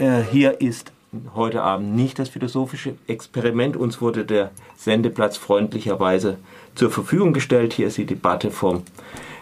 [0.00, 0.92] äh, hier ist
[1.34, 3.76] heute Abend nicht das philosophische Experiment.
[3.76, 6.38] Uns wurde der Sendeplatz freundlicherweise
[6.74, 7.72] zur Verfügung gestellt.
[7.72, 8.82] Hier ist die Debatte vom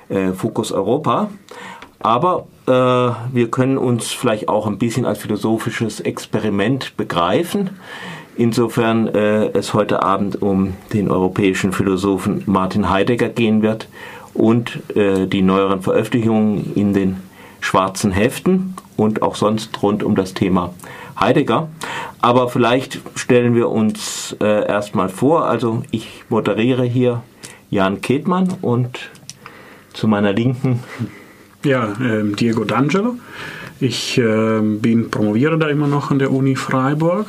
[0.09, 1.31] äh, Fokus Europa.
[2.01, 7.71] Aber äh, wir können uns vielleicht auch ein bisschen als philosophisches Experiment begreifen.
[8.37, 13.89] Insofern äh, es heute Abend um den europäischen Philosophen Martin Heidegger gehen wird
[14.33, 17.17] und äh, die neueren Veröffentlichungen in den
[17.61, 20.75] schwarzen Heften und auch sonst rund um das Thema
[21.19, 21.69] Heidegger.
[22.21, 27.23] Aber vielleicht stellen wir uns äh, erstmal vor, also ich moderiere hier
[27.71, 29.11] Jan Ketmann und
[29.95, 30.81] zu meiner Linken.
[31.65, 33.15] Ja, äh, Diego D'Angelo.
[33.81, 37.27] Ich äh, bin promoviere da immer noch an der Uni Freiburg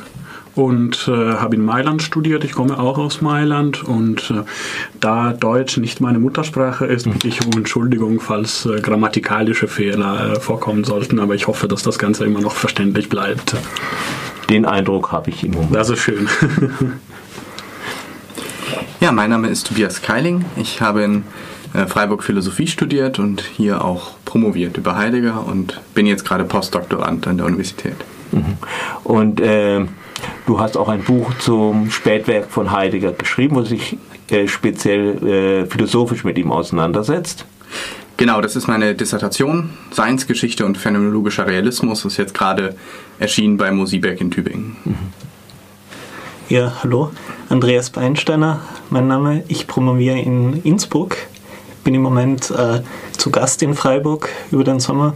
[0.54, 2.44] und äh, habe in Mailand studiert.
[2.44, 4.42] Ich komme auch aus Mailand und äh,
[5.00, 10.40] da Deutsch nicht meine Muttersprache ist, bitte ich um Entschuldigung, falls äh, grammatikalische Fehler äh,
[10.40, 13.54] vorkommen sollten, aber ich hoffe, dass das Ganze immer noch verständlich bleibt.
[14.48, 15.74] Den Eindruck habe ich im Moment.
[15.74, 16.28] Das ist schön.
[19.00, 20.44] ja, mein Name ist Tobias Keiling.
[20.56, 21.24] Ich habe in
[21.72, 27.28] äh, Freiburg Philosophie studiert und hier auch promoviert über Heidegger und bin jetzt gerade Postdoktorand
[27.28, 27.96] an der Universität.
[28.32, 28.56] Mhm.
[29.04, 29.86] Und äh,
[30.46, 33.98] du hast auch ein Buch zum Spätwerk von Heidegger geschrieben, wo sich
[34.30, 37.44] äh, speziell äh, philosophisch mit ihm auseinandersetzt.
[38.16, 39.70] Genau, das ist meine Dissertation.
[39.90, 42.76] Seinsgeschichte und phänomenologischer Realismus ist jetzt gerade
[43.18, 44.76] erschienen bei Mosieberg in Tübingen.
[44.84, 44.94] Mhm.
[46.48, 47.10] Ja, hallo,
[47.48, 48.60] Andreas Beinsteiner,
[48.90, 49.44] mein Name.
[49.48, 51.16] Ich promoviere in Innsbruck
[51.84, 52.82] bin im Moment äh,
[53.16, 55.14] zu Gast in Freiburg über den Sommer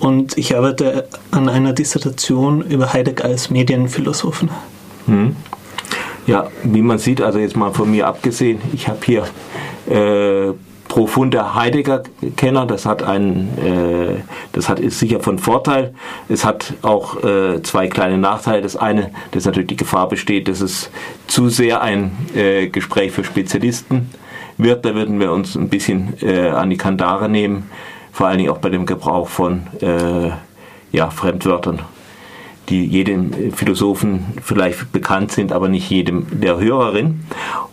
[0.00, 4.50] und ich arbeite an einer Dissertation über Heidegger als Medienphilosophen.
[5.06, 5.36] Hm.
[6.26, 9.24] Ja, wie man sieht, also jetzt mal von mir abgesehen, ich habe hier
[9.88, 10.52] äh,
[10.88, 14.20] profunde Heidegger-Kenner, das hat einen, äh,
[14.52, 15.94] das hat ist sicher von Vorteil.
[16.28, 18.60] Es hat auch äh, zwei kleine Nachteile.
[18.62, 20.90] Das eine, dass natürlich die Gefahr besteht, dass es
[21.28, 24.10] zu sehr ein äh, Gespräch für Spezialisten
[24.58, 24.84] wird.
[24.84, 27.70] Da würden wir uns ein bisschen äh, an die Kandare nehmen,
[28.12, 30.30] vor allen Dingen auch bei dem Gebrauch von äh,
[30.92, 31.80] ja, Fremdwörtern,
[32.68, 37.24] die jedem Philosophen vielleicht bekannt sind, aber nicht jedem der Hörerin.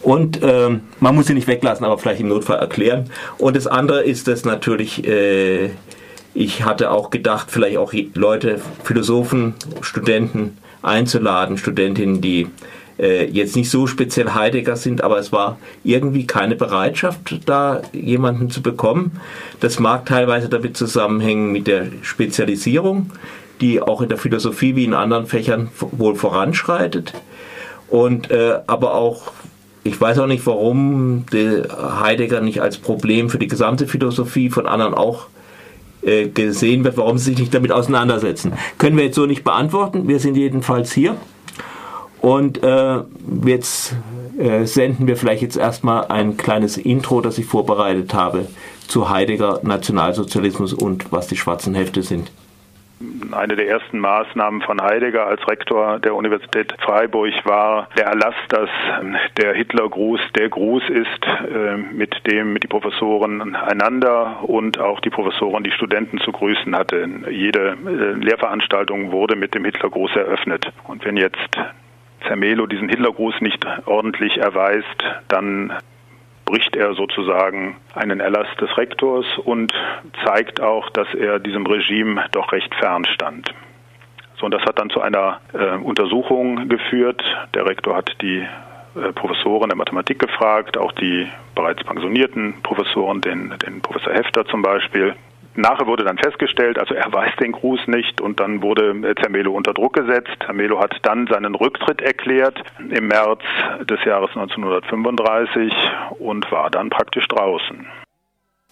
[0.01, 3.09] Und ähm, man muss sie nicht weglassen, aber vielleicht im Notfall erklären.
[3.37, 5.69] Und das andere ist, dass natürlich äh,
[6.37, 12.47] ich hatte auch gedacht, vielleicht auch Leute, Philosophen, Studenten einzuladen, Studentinnen, die
[12.99, 18.61] jetzt nicht so speziell Heidegger sind, aber es war irgendwie keine Bereitschaft, da jemanden zu
[18.61, 19.19] bekommen.
[19.59, 23.11] Das mag teilweise damit zusammenhängen mit der Spezialisierung,
[23.61, 27.13] die auch in der Philosophie wie in anderen Fächern wohl voranschreitet.
[27.87, 29.31] Und äh, aber auch
[29.87, 34.93] ich weiß auch nicht, warum Heidegger nicht als Problem für die gesamte Philosophie von anderen
[34.93, 35.27] auch
[36.01, 38.53] äh, gesehen wird, warum sie sich nicht damit auseinandersetzen.
[38.77, 40.07] Können wir jetzt so nicht beantworten.
[40.07, 41.15] Wir sind jedenfalls hier.
[42.27, 43.03] Und äh,
[43.45, 43.95] jetzt
[44.37, 48.47] äh, senden wir vielleicht jetzt erstmal ein kleines Intro, das ich vorbereitet habe
[48.85, 52.29] zu Heidegger, Nationalsozialismus und was die schwarzen Hefte sind.
[53.31, 58.69] Eine der ersten Maßnahmen von Heidegger als Rektor der Universität Freiburg war der Erlass, dass
[59.37, 65.63] der Hitlergruß der Gruß ist, äh, mit dem die Professoren einander und auch die Professoren
[65.63, 67.25] die Studenten zu grüßen hatten.
[67.29, 70.73] Jede äh, Lehrveranstaltung wurde mit dem Hitlergruß eröffnet.
[70.89, 71.57] Und wenn jetzt
[72.25, 75.73] Zermelo diesen Hitlergruß nicht ordentlich erweist, dann
[76.45, 79.73] bricht er sozusagen einen Erlass des Rektors und
[80.25, 83.53] zeigt auch, dass er diesem Regime doch recht fern stand.
[84.37, 87.21] So, und das hat dann zu einer äh, Untersuchung geführt.
[87.53, 88.37] Der Rektor hat die
[88.95, 94.61] äh, Professoren der Mathematik gefragt, auch die bereits pensionierten Professoren, den, den Professor Hefter zum
[94.61, 95.15] Beispiel.
[95.57, 99.73] Nachher wurde dann festgestellt, also er weiß den Gruß nicht und dann wurde Zermelo unter
[99.73, 100.37] Druck gesetzt.
[100.45, 103.41] Zermelo hat dann seinen Rücktritt erklärt im März
[103.89, 105.73] des Jahres 1935
[106.19, 107.87] und war dann praktisch draußen.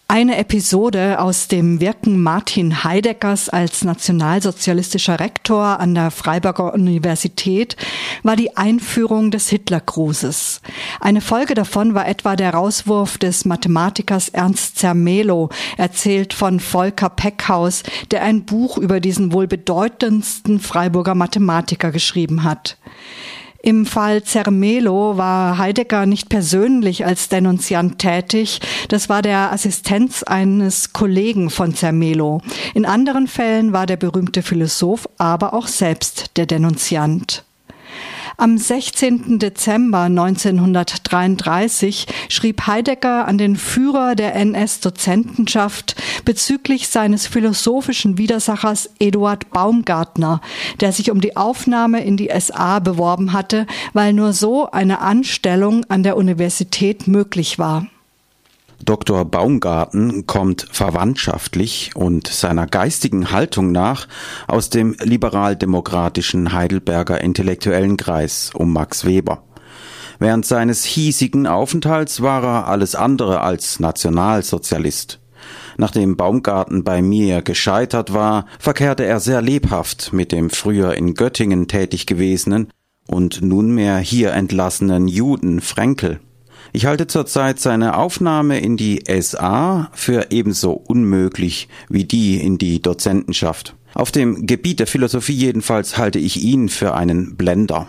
[0.07, 7.75] Eine Episode aus dem Wirken Martin Heideggers als nationalsozialistischer Rektor an der Freiburger Universität
[8.21, 10.61] war die Einführung des Hitlergrußes.
[10.99, 17.81] Eine Folge davon war etwa der Rauswurf des Mathematikers Ernst Zermelo, erzählt von Volker Peckhaus,
[18.11, 22.77] der ein Buch über diesen wohl bedeutendsten Freiburger Mathematiker geschrieben hat.
[23.65, 28.59] Im Fall Zermelo war Heidegger nicht persönlich als Denunziant tätig.
[28.89, 32.43] Das war der Assistenz eines Kollegen von Zermelo.
[32.75, 37.43] In anderen Fällen war der berühmte Philosoph aber auch selbst der Denunziant.
[38.37, 39.39] Am 16.
[39.39, 45.95] Dezember 1933 schrieb Heidegger an den Führer der NS-Dozentenschaft
[46.25, 50.41] bezüglich seines philosophischen Widersachers Eduard Baumgartner,
[50.81, 55.85] der sich um die Aufnahme in die SA beworben hatte, weil nur so eine Anstellung
[55.85, 57.87] an der Universität möglich war.
[58.83, 59.25] Dr.
[59.25, 64.07] Baumgarten kommt verwandtschaftlich und seiner geistigen Haltung nach
[64.47, 69.43] aus dem liberaldemokratischen Heidelberger intellektuellen Kreis um Max Weber.
[70.19, 75.19] Während seines hiesigen Aufenthalts war er alles andere als Nationalsozialist.
[75.77, 81.67] Nachdem Baumgarten bei mir gescheitert war, verkehrte er sehr lebhaft mit dem früher in Göttingen
[81.67, 82.69] tätig gewesenen
[83.07, 86.19] und nunmehr hier entlassenen Juden Frenkel.
[86.73, 92.81] Ich halte zurzeit seine Aufnahme in die SA für ebenso unmöglich wie die in die
[92.81, 93.75] Dozentenschaft.
[93.93, 97.87] Auf dem Gebiet der Philosophie jedenfalls halte ich ihn für einen Blender.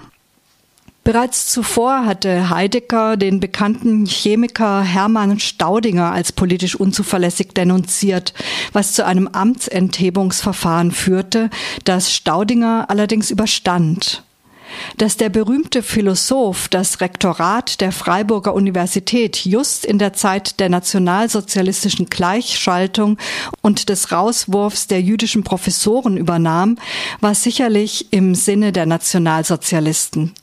[1.06, 8.34] Bereits zuvor hatte Heidegger den bekannten Chemiker Hermann Staudinger als politisch unzuverlässig denunziert,
[8.72, 11.48] was zu einem Amtsenthebungsverfahren führte,
[11.84, 14.24] das Staudinger allerdings überstand
[14.96, 22.06] dass der berühmte Philosoph das Rektorat der Freiburger Universität just in der Zeit der nationalsozialistischen
[22.06, 23.18] Gleichschaltung
[23.62, 26.78] und des Rauswurfs der jüdischen Professoren übernahm,
[27.20, 30.34] war sicherlich im Sinne der Nationalsozialisten.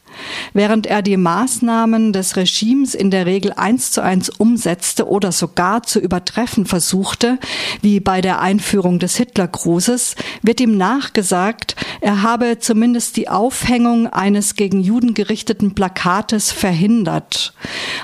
[0.53, 5.83] Während er die Maßnahmen des Regimes in der Regel eins zu eins umsetzte oder sogar
[5.83, 7.39] zu übertreffen versuchte,
[7.81, 14.55] wie bei der Einführung des Hitlergrußes, wird ihm nachgesagt, er habe zumindest die Aufhängung eines
[14.55, 17.53] gegen Juden gerichteten Plakates verhindert.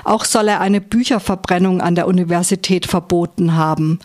[0.04, 3.98] Auch soll er eine Bücherverbrennung an der Universität verboten haben.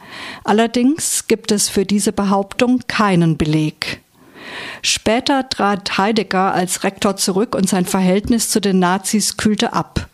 [0.43, 4.04] Allerdings gibt es für diese Behauptung keinen Beleg.
[4.81, 10.07] Später trat Heidegger als Rektor zurück und sein Verhältnis zu den Nazis kühlte ab.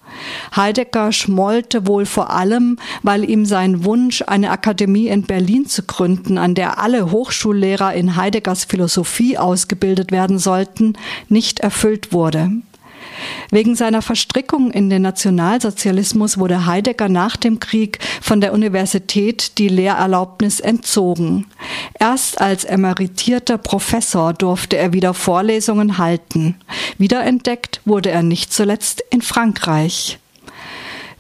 [0.56, 6.38] Heidegger schmollte wohl vor allem, weil ihm sein Wunsch, eine Akademie in Berlin zu gründen,
[6.38, 10.94] an der alle Hochschullehrer in Heideggers Philosophie ausgebildet werden sollten,
[11.30, 12.52] nicht erfüllt wurde.
[13.50, 19.68] Wegen seiner Verstrickung in den Nationalsozialismus wurde Heidegger nach dem Krieg von der Universität die
[19.68, 21.48] Lehrerlaubnis entzogen.
[22.00, 26.56] Erst als emeritierter Professor durfte er wieder Vorlesungen halten.
[26.98, 30.21] Wiederentdeckt wurde er nicht zuletzt in Frankreich.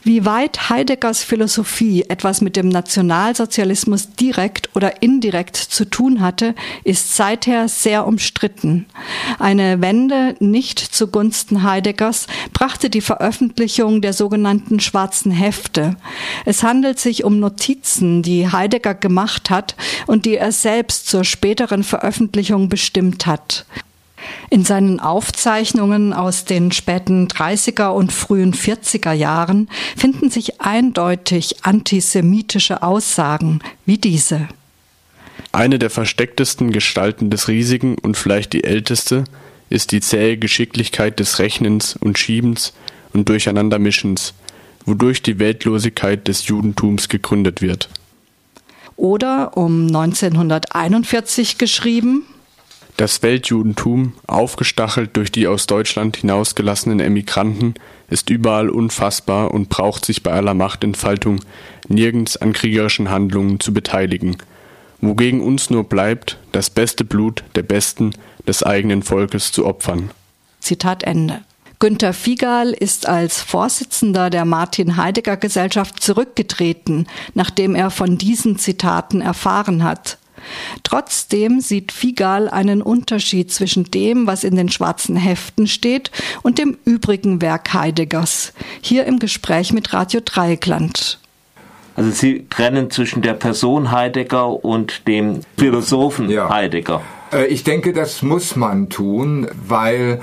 [0.03, 7.15] Wie weit Heideggers Philosophie etwas mit dem Nationalsozialismus direkt oder indirekt zu tun hatte, ist
[7.15, 8.87] seither sehr umstritten.
[9.37, 15.97] Eine Wende nicht zugunsten Heideggers brachte die Veröffentlichung der sogenannten schwarzen Hefte.
[16.45, 19.75] Es handelt sich um Notizen, die Heidegger gemacht hat
[20.07, 23.65] und die er selbst zur späteren Veröffentlichung bestimmt hat.
[24.49, 32.83] In seinen Aufzeichnungen aus den späten 30er und frühen 40er Jahren finden sich eindeutig antisemitische
[32.83, 34.47] Aussagen wie diese.
[35.51, 39.25] Eine der verstecktesten Gestalten des Riesigen und vielleicht die älteste
[39.69, 42.73] ist die zähe Geschicklichkeit des Rechnens und Schiebens
[43.13, 44.33] und Durcheinandermischens,
[44.85, 47.89] wodurch die Weltlosigkeit des Judentums gegründet wird.
[48.95, 52.23] Oder um 1941 geschrieben,
[53.01, 57.73] das Weltjudentum, aufgestachelt durch die aus Deutschland hinausgelassenen Emigranten,
[58.11, 61.39] ist überall unfassbar und braucht sich bei aller Machtentfaltung
[61.87, 64.37] nirgends an kriegerischen Handlungen zu beteiligen,
[64.99, 68.13] wogegen uns nur bleibt, das beste Blut der Besten
[68.47, 70.11] des eigenen Volkes zu opfern.
[70.59, 71.41] Zitat Ende.
[71.79, 79.21] Günter Figal ist als Vorsitzender der Martin Heidegger Gesellschaft zurückgetreten, nachdem er von diesen Zitaten
[79.21, 80.19] erfahren hat.
[80.83, 86.11] Trotzdem sieht Figal einen Unterschied zwischen dem, was in den schwarzen Heften steht,
[86.43, 88.53] und dem übrigen Werk Heideggers.
[88.81, 91.19] Hier im Gespräch mit Radio Dreieckland.
[91.95, 96.49] Also Sie trennen zwischen der Person Heidegger und dem Philosophen ja.
[96.49, 97.01] Heidegger.
[97.33, 100.21] Äh, ich denke, das muss man tun, weil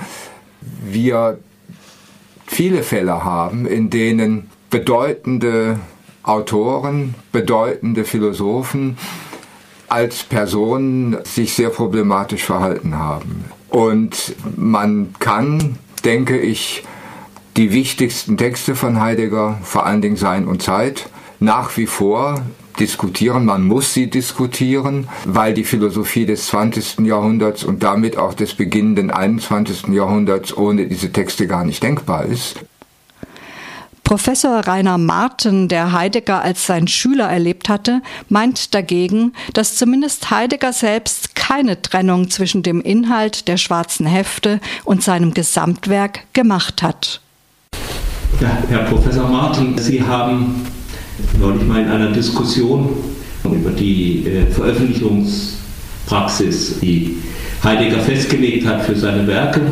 [0.61, 1.39] wir
[2.47, 5.79] viele Fälle haben, in denen bedeutende
[6.23, 8.97] Autoren, bedeutende Philosophen
[9.91, 13.45] als Personen sich sehr problematisch verhalten haben.
[13.69, 16.83] Und man kann, denke ich,
[17.57, 22.41] die wichtigsten Texte von Heidegger, vor allen Dingen Sein und Zeit, nach wie vor
[22.79, 23.45] diskutieren.
[23.45, 26.99] Man muss sie diskutieren, weil die Philosophie des 20.
[26.99, 29.87] Jahrhunderts und damit auch des beginnenden 21.
[29.89, 32.61] Jahrhunderts ohne diese Texte gar nicht denkbar ist.
[34.09, 40.73] Professor Rainer Marten, der Heidegger als sein Schüler erlebt hatte, meint dagegen, dass zumindest Heidegger
[40.73, 47.21] selbst keine Trennung zwischen dem Inhalt der schwarzen Hefte und seinem Gesamtwerk gemacht hat.
[48.41, 50.65] Ja, Herr Professor Martin, Sie haben
[51.39, 52.97] neulich mal in einer Diskussion
[53.43, 57.19] über die äh, Veröffentlichungspraxis, die
[57.63, 59.71] Heidegger festgelegt hat für seine Werke,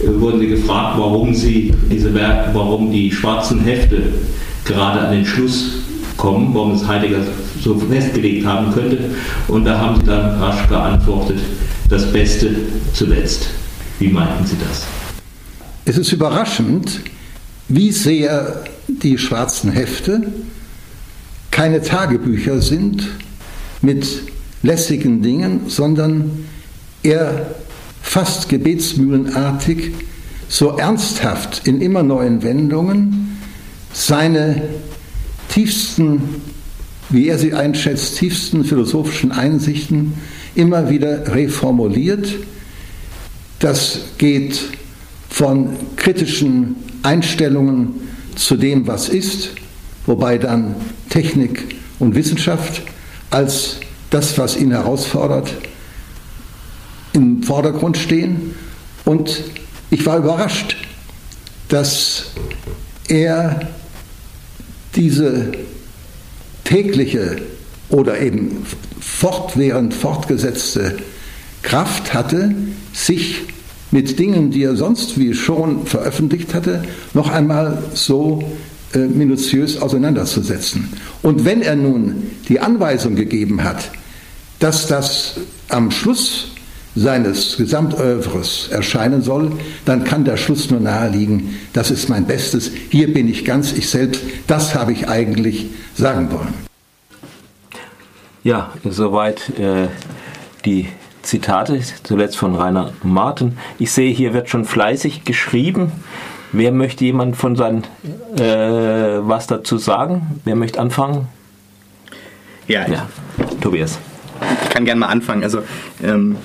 [0.00, 4.02] wurden Sie gefragt, warum Sie diese Werke, warum die schwarzen Hefte
[4.64, 5.82] gerade an den Schluss
[6.16, 7.20] kommen, warum es Heidegger
[7.60, 8.98] so festgelegt haben könnte.
[9.48, 11.38] Und da haben Sie dann rasch geantwortet,
[11.88, 12.54] das Beste
[12.92, 13.48] zuletzt.
[13.98, 14.84] Wie meinten Sie das?
[15.84, 17.00] Es ist überraschend,
[17.68, 20.22] wie sehr die schwarzen Hefte
[21.50, 23.08] keine Tagebücher sind
[23.80, 24.06] mit
[24.62, 26.44] lässigen Dingen, sondern
[27.02, 27.54] eher
[28.12, 29.90] fast gebetsmühlenartig,
[30.46, 33.38] so ernsthaft in immer neuen Wendungen
[33.94, 34.60] seine
[35.48, 36.20] tiefsten,
[37.08, 40.12] wie er sie einschätzt, tiefsten philosophischen Einsichten
[40.54, 42.34] immer wieder reformuliert.
[43.60, 44.60] Das geht
[45.30, 47.94] von kritischen Einstellungen
[48.34, 49.52] zu dem, was ist,
[50.04, 50.74] wobei dann
[51.08, 52.82] Technik und Wissenschaft
[53.30, 53.78] als
[54.10, 55.54] das, was ihn herausfordert,
[57.12, 58.54] im Vordergrund stehen.
[59.04, 59.42] Und
[59.90, 60.76] ich war überrascht,
[61.68, 62.26] dass
[63.08, 63.68] er
[64.94, 65.52] diese
[66.64, 67.42] tägliche
[67.88, 68.64] oder eben
[69.00, 70.98] fortwährend fortgesetzte
[71.62, 72.54] Kraft hatte,
[72.92, 73.42] sich
[73.90, 78.42] mit Dingen, die er sonst wie schon veröffentlicht hatte, noch einmal so
[78.94, 80.88] äh, minutiös auseinanderzusetzen.
[81.22, 83.90] Und wenn er nun die Anweisung gegeben hat,
[84.58, 85.36] dass das
[85.68, 86.51] am Schluss
[86.94, 89.52] seines Gesamtövres erscheinen soll,
[89.84, 93.88] dann kann der Schluss nur naheliegen, das ist mein Bestes, hier bin ich ganz ich
[93.88, 96.54] selbst, das habe ich eigentlich sagen wollen.
[98.44, 99.86] Ja, soweit äh,
[100.64, 100.88] die
[101.22, 103.56] Zitate, zuletzt von Rainer Martin.
[103.78, 105.92] Ich sehe, hier wird schon fleißig geschrieben.
[106.50, 107.84] Wer möchte jemand von seinen
[108.36, 110.40] äh, was dazu sagen?
[110.44, 111.28] Wer möchte anfangen?
[112.66, 113.08] Ja, ja.
[113.60, 113.98] Tobias.
[114.64, 115.42] Ich kann gerne mal anfangen.
[115.42, 115.62] Also
[116.02, 116.36] ähm,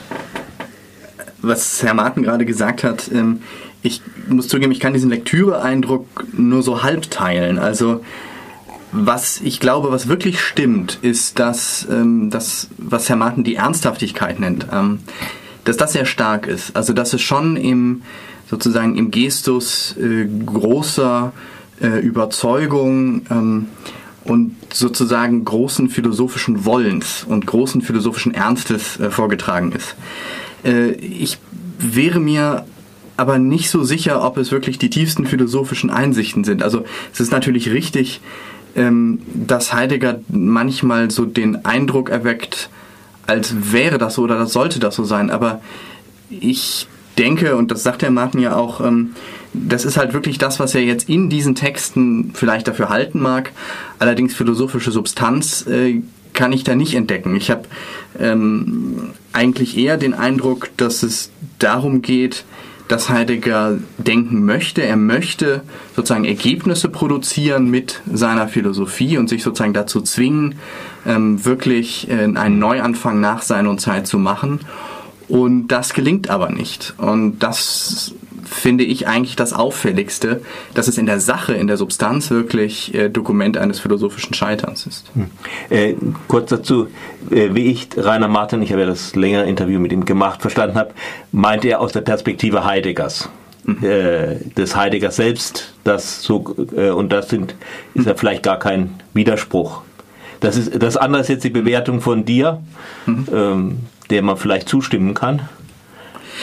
[1.42, 3.42] was Herr Martin gerade gesagt hat, ähm,
[3.84, 7.60] ich muss zugeben, ich kann diesen Lektüre-Eindruck nur so halb teilen.
[7.60, 8.04] Also
[8.92, 14.40] was ich glaube, was wirklich stimmt, ist, dass ähm, das, was Herr Martin die Ernsthaftigkeit
[14.40, 15.00] nennt, ähm,
[15.66, 16.76] dass das sehr stark ist.
[16.76, 18.02] Also dass es schon im
[18.50, 21.34] sozusagen im Gestus äh, großer
[21.82, 23.68] äh, Überzeugung ähm,
[24.28, 29.96] und sozusagen großen philosophischen Wollens und großen philosophischen Ernstes äh, vorgetragen ist.
[30.64, 31.38] Äh, ich
[31.80, 32.66] wäre mir
[33.16, 36.62] aber nicht so sicher, ob es wirklich die tiefsten philosophischen Einsichten sind.
[36.62, 38.22] Also es ist natürlich richtig,
[38.76, 42.70] ähm, dass Heidegger manchmal so den Eindruck erweckt,
[43.26, 45.32] als wäre das so oder das sollte das so sein.
[45.32, 45.62] Aber
[46.30, 49.12] ich denke, und das sagt der Martin ja auch, ähm,
[49.68, 53.52] das ist halt wirklich das, was er jetzt in diesen Texten vielleicht dafür halten mag.
[54.00, 56.02] Allerdings philosophische Substanz äh,
[56.34, 57.36] kann ich da nicht entdecken.
[57.36, 57.64] Ich habe
[58.20, 62.46] ähm, eigentlich eher den Eindruck, dass es darum geht,
[62.88, 64.82] dass Heidegger denken möchte.
[64.84, 65.62] Er möchte
[65.96, 70.56] sozusagen Ergebnisse produzieren mit seiner Philosophie und sich sozusagen dazu zwingen,
[71.06, 74.60] ähm, wirklich äh, einen Neuanfang nach seiner Zeit zu machen.
[75.28, 76.94] Und das gelingt aber nicht.
[76.98, 78.14] Und das
[78.50, 80.42] finde ich eigentlich das Auffälligste,
[80.74, 85.12] dass es in der Sache, in der Substanz wirklich äh, Dokument eines philosophischen Scheiterns ist.
[85.14, 85.30] Hm.
[85.70, 85.96] Äh,
[86.28, 86.88] kurz dazu,
[87.30, 90.78] äh, wie ich Rainer Martin, ich habe ja das längere Interview mit ihm gemacht, verstanden
[90.78, 90.92] habe,
[91.32, 93.30] meinte er aus der Perspektive Heideggers.
[93.68, 93.84] Mhm.
[93.84, 97.54] Äh, des Heideggers selbst, das so, äh, und das sind,
[97.94, 98.08] ist mhm.
[98.08, 99.82] ja vielleicht gar kein Widerspruch.
[100.40, 102.62] Das ist das andere ist jetzt die Bewertung von dir,
[103.06, 103.28] mhm.
[103.34, 103.78] ähm,
[104.10, 105.50] der man vielleicht zustimmen kann.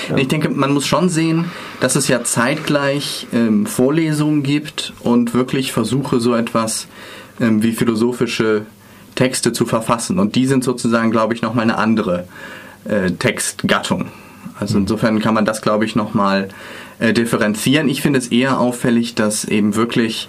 [0.08, 0.16] Ja.
[0.16, 1.46] Ich denke, man muss schon sehen,
[1.80, 6.88] dass es ja zeitgleich ähm, Vorlesungen gibt und wirklich Versuche, so etwas
[7.40, 8.66] ähm, wie philosophische
[9.14, 10.18] Texte zu verfassen.
[10.18, 12.26] Und die sind sozusagen, glaube ich, nochmal eine andere
[12.84, 14.06] äh, Textgattung.
[14.58, 16.48] Also insofern kann man das, glaube ich, nochmal
[16.98, 17.88] äh, differenzieren.
[17.88, 20.28] Ich finde es eher auffällig, dass eben wirklich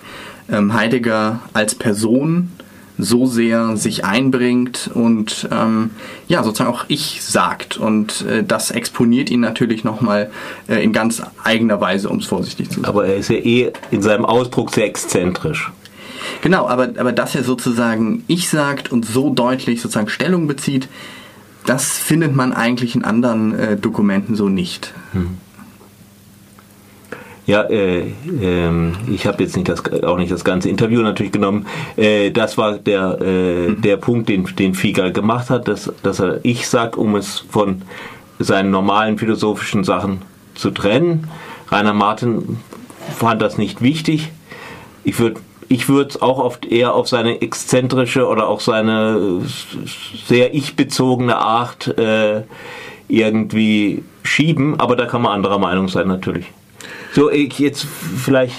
[0.52, 2.52] ähm, Heidegger als Person
[2.98, 5.92] so sehr sich einbringt und ähm,
[6.28, 10.32] ja sozusagen auch ich sagt und äh, das exponiert ihn natürlich nochmal
[10.68, 12.88] äh, in ganz eigener Weise, um es vorsichtig zu sagen.
[12.88, 15.72] Aber er ist ja eh in seinem Ausdruck sehr exzentrisch.
[16.42, 20.88] Genau, aber, aber dass er sozusagen ich sagt und so deutlich sozusagen Stellung bezieht,
[21.66, 24.94] das findet man eigentlich in anderen äh, Dokumenten so nicht.
[25.14, 25.38] Hm.
[27.46, 31.68] Ja, äh, äh, ich habe jetzt nicht das, auch nicht das ganze Interview natürlich genommen.
[31.96, 36.40] Äh, das war der, äh, der Punkt, den, den Figal gemacht hat, dass, dass er
[36.44, 37.84] ich sagt, um es von
[38.40, 40.24] seinen normalen philosophischen Sachen
[40.56, 41.30] zu trennen.
[41.70, 42.58] Rainer Martin
[43.16, 44.32] fand das nicht wichtig.
[45.04, 49.42] Ich würde ich würde es auch oft eher auf seine exzentrische oder auch seine
[50.28, 52.44] sehr ich-bezogene Art äh,
[53.08, 56.46] irgendwie schieben, aber da kann man anderer Meinung sein natürlich.
[57.16, 58.56] So, ich jetzt vielleicht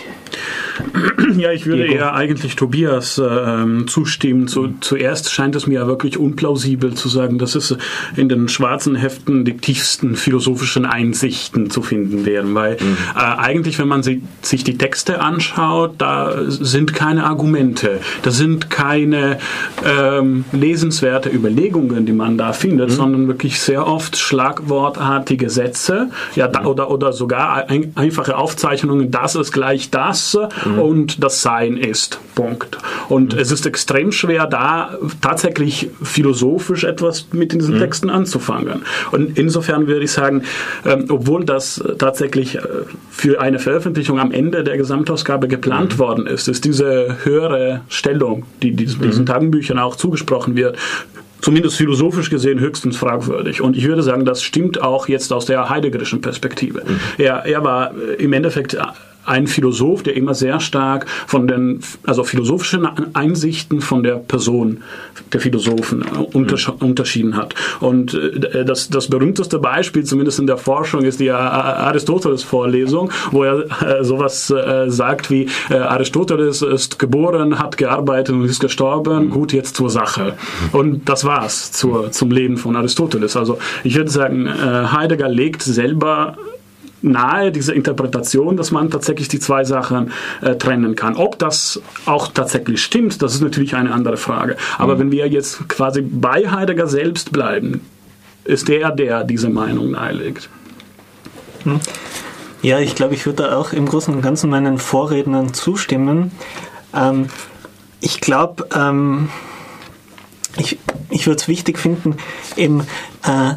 [1.36, 4.48] Ja, ich würde eher eigentlich Tobias äh, zustimmen.
[4.48, 7.76] Zu, zuerst scheint es mir ja wirklich unplausibel zu sagen, dass es
[8.16, 12.54] in den schwarzen Heften die tiefsten philosophischen Einsichten zu finden wären.
[12.54, 12.96] Weil mhm.
[13.14, 18.70] äh, eigentlich, wenn man sich, sich die Texte anschaut, da sind keine Argumente, da sind
[18.70, 19.38] keine
[19.84, 22.94] ähm, lesenswerte Überlegungen, die man da findet, mhm.
[22.94, 26.66] sondern wirklich sehr oft schlagwortartige Sätze ja, da, mhm.
[26.66, 30.78] oder, oder sogar ein, einfache Aufzeichnungen, das ist gleich das mhm.
[30.78, 32.20] und das Sein ist.
[32.34, 32.78] Punkt.
[33.08, 33.40] Und mhm.
[33.40, 37.80] es ist extrem schwer, da tatsächlich philosophisch etwas mit diesen mhm.
[37.80, 38.82] Texten anzufangen.
[39.10, 40.42] Und insofern würde ich sagen,
[40.84, 42.60] ähm, obwohl das tatsächlich äh,
[43.10, 45.98] für eine Veröffentlichung am Ende der Gesamtausgabe geplant mhm.
[45.98, 49.26] worden ist, ist diese höhere Stellung, die diesen, diesen mhm.
[49.26, 50.76] Tagebüchern auch zugesprochen wird,
[51.40, 53.60] zumindest philosophisch gesehen höchstens fragwürdig.
[53.60, 56.82] Und ich würde sagen, das stimmt auch jetzt aus der heideggerischen Perspektive.
[56.86, 57.00] Mhm.
[57.18, 58.76] Er, er war im Endeffekt
[59.26, 64.82] ein Philosoph, der immer sehr stark von den, also philosophischen Einsichten von der Person
[65.32, 66.74] der Philosophen äh, untersch mhm.
[66.86, 67.54] unterschieden hat.
[67.80, 73.64] Und äh, das, das berühmteste Beispiel, zumindest in der Forschung, ist die Aristoteles-Vorlesung, wo er
[73.82, 74.52] äh, sowas
[74.86, 79.30] sagt wie Aristoteles ist geboren, hat gearbeitet und ist gestorben, mhm.
[79.30, 80.34] gut, jetzt zur Sache.
[80.72, 83.36] Und das war's zur, zum Leben von Aristoteles.
[83.36, 86.36] Also ich würde sagen, Heidegger legt selber
[87.06, 91.16] nahe, diese Interpretation, dass man tatsächlich die zwei Sachen äh, trennen kann.
[91.16, 94.56] Ob das auch tatsächlich stimmt, das ist natürlich eine andere Frage.
[94.78, 94.98] Aber mhm.
[94.98, 97.80] wenn wir jetzt quasi bei Heidegger selbst bleiben,
[98.44, 100.48] ist der, der diese Meinung nahelegt.
[101.64, 101.80] Mhm.
[102.62, 106.32] Ja, ich glaube, ich würde da auch im Großen und Ganzen meinen Vorrednern zustimmen.
[106.94, 107.28] Ähm,
[108.00, 109.28] ich glaube, ähm,
[110.58, 110.78] ich,
[111.10, 112.16] ich würde es wichtig finden,
[112.56, 112.86] eben
[113.24, 113.54] äh,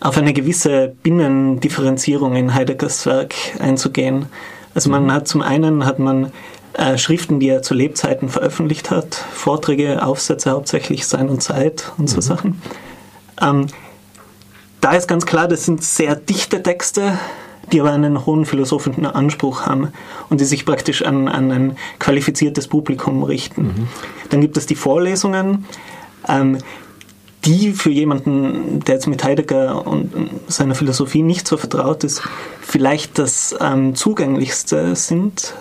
[0.00, 4.26] auf eine gewisse Binnendifferenzierung in Heideggers Werk einzugehen.
[4.74, 5.12] Also man mhm.
[5.12, 6.32] hat zum einen hat man
[6.72, 12.08] äh, Schriften, die er zu Lebzeiten veröffentlicht hat, Vorträge, Aufsätze hauptsächlich Sein und Zeit und
[12.08, 12.22] so mhm.
[12.22, 12.62] Sachen.
[13.40, 13.66] Ähm,
[14.80, 17.18] da ist ganz klar, das sind sehr dichte Texte,
[17.70, 19.92] die aber einen hohen philosophischen Anspruch haben
[20.28, 23.62] und die sich praktisch an, an ein qualifiziertes Publikum richten.
[23.62, 23.88] Mhm.
[24.30, 25.66] Dann gibt es die Vorlesungen,
[26.28, 26.58] ähm,
[27.44, 30.12] die für jemanden, der jetzt mit Heidegger und
[30.48, 32.22] seiner Philosophie nicht so vertraut ist,
[32.60, 35.54] vielleicht das ähm, zugänglichste sind,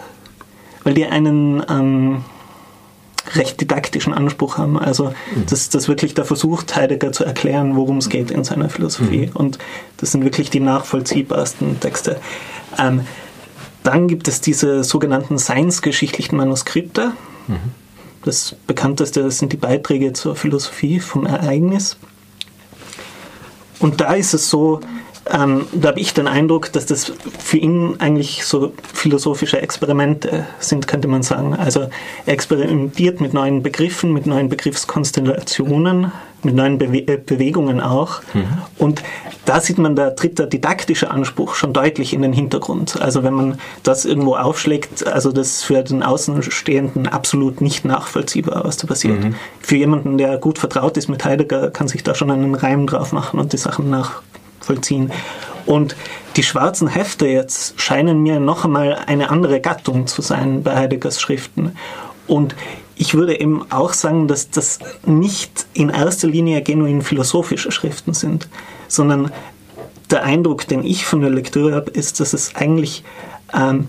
[0.83, 2.23] weil die einen ähm,
[3.35, 4.77] recht didaktischen Anspruch haben.
[4.77, 5.45] Also mhm.
[5.49, 9.27] dass das wirklich der versucht, Heidegger zu erklären, worum es geht in seiner Philosophie.
[9.27, 9.35] Mhm.
[9.35, 9.59] Und
[9.97, 12.19] das sind wirklich die nachvollziehbarsten Texte.
[12.77, 13.01] Ähm,
[13.83, 17.13] dann gibt es diese sogenannten seinsgeschichtlichen Manuskripte.
[17.47, 17.78] Mhm
[18.23, 21.97] das bekannteste sind die Beiträge zur Philosophie vom Ereignis.
[23.79, 24.82] Und da ist es so,
[25.32, 30.88] ähm, da habe ich den Eindruck, dass das für ihn eigentlich so philosophische Experimente sind,
[30.88, 31.53] könnte man sagen.
[31.53, 31.88] Also
[32.25, 36.12] er experimentiert mit neuen Begriffen, mit neuen Begriffskonstellationen,
[36.43, 38.21] mit neuen Bewe äh, Bewegungen auch.
[38.34, 38.45] Mhm.
[38.77, 39.03] Und
[39.45, 42.99] da sieht man, da tritt der didaktische Anspruch schon deutlich in den Hintergrund.
[43.01, 48.63] Also wenn man das irgendwo aufschlägt, also das ist für den Außenstehenden absolut nicht nachvollziehbar,
[48.63, 49.23] was da passiert.
[49.23, 49.36] Mhm.
[49.60, 53.12] Für jemanden, der gut vertraut ist mit Heidegger, kann sich da schon einen Reim drauf
[53.12, 53.89] machen und die Sachen
[54.69, 55.12] nachvollziehen.
[55.65, 55.95] Und
[56.36, 61.19] die schwarzen Hefte jetzt scheinen mir noch einmal eine andere Gattung zu sein bei Heideggers
[61.19, 61.75] Schriften.
[62.27, 62.55] Und
[62.95, 68.47] ich würde eben auch sagen, dass das nicht in erster Linie genuin philosophische Schriften sind,
[68.88, 69.32] sondern
[70.12, 73.03] der Eindruck, den ich von der Lektüre habe, ist, dass es eigentlich
[73.53, 73.88] ähm,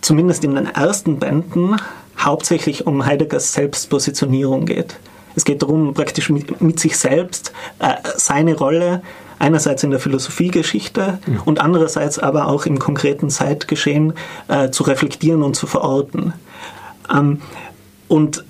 [0.00, 1.76] zumindest in den ersten Bänden
[2.18, 4.96] hauptsächlich um Heideggers Selbstpositionierung geht.
[5.34, 9.02] Es geht darum, praktisch mit, mit sich selbst äh, seine Rolle
[9.38, 11.40] einerseits in der Philosophiegeschichte ja.
[11.44, 14.14] und andererseits aber auch im konkreten Zeitgeschehen
[14.48, 16.32] äh, zu reflektieren und zu verorten.
[17.12, 17.40] Ähm,
[18.08, 18.44] und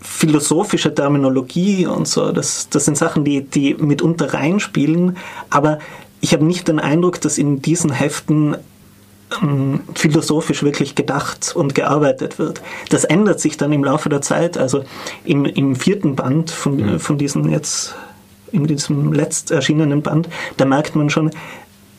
[0.00, 5.16] philosophische Terminologie und so, das, das sind Sachen, die, die mitunter reinspielen,
[5.50, 5.78] aber
[6.20, 8.56] ich habe nicht den Eindruck, dass in diesen Heften
[9.42, 12.62] ähm, philosophisch wirklich gedacht und gearbeitet wird.
[12.90, 14.56] Das ändert sich dann im Laufe der Zeit.
[14.56, 14.84] Also
[15.24, 16.98] im, im vierten Band von, ja.
[16.98, 17.94] von diesen jetzt,
[18.52, 21.30] in diesem letzt erschienenen Band, da merkt man schon,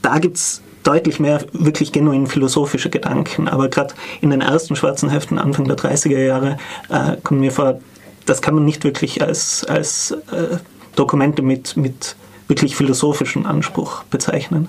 [0.01, 3.47] da gibt es deutlich mehr wirklich genuin philosophische Gedanken.
[3.47, 6.57] Aber gerade in den ersten schwarzen Heften Anfang der 30er Jahre
[6.89, 7.79] äh, kommt mir vor,
[8.25, 10.57] das kann man nicht wirklich als, als äh,
[10.95, 12.15] Dokumente mit, mit
[12.47, 14.67] wirklich philosophischem Anspruch bezeichnen.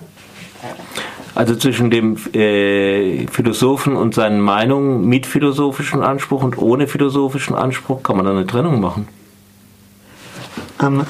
[1.35, 8.03] Also zwischen dem äh, Philosophen und seinen Meinungen mit philosophischem Anspruch und ohne philosophischen Anspruch
[8.03, 9.09] kann man da eine Trennung machen.
[10.83, 11.07] Ähm,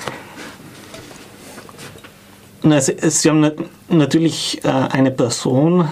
[2.63, 3.51] na, Sie, Sie haben
[3.89, 5.89] natürlich äh, eine Person,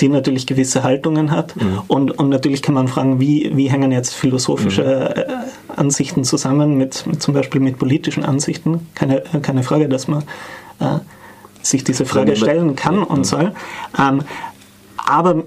[0.00, 1.54] die natürlich gewisse Haltungen hat.
[1.56, 1.82] Mhm.
[1.88, 5.22] Und, und natürlich kann man fragen, wie, wie hängen jetzt philosophische mhm.
[5.22, 8.88] Äh, Ansichten zusammen mit, mit, zum Beispiel mit politischen Ansichten.
[8.94, 10.22] Keine, keine Frage, dass man
[10.80, 10.98] äh,
[11.62, 13.52] sich diese Frage stellen kann und soll.
[13.98, 14.22] Ähm,
[14.96, 15.44] aber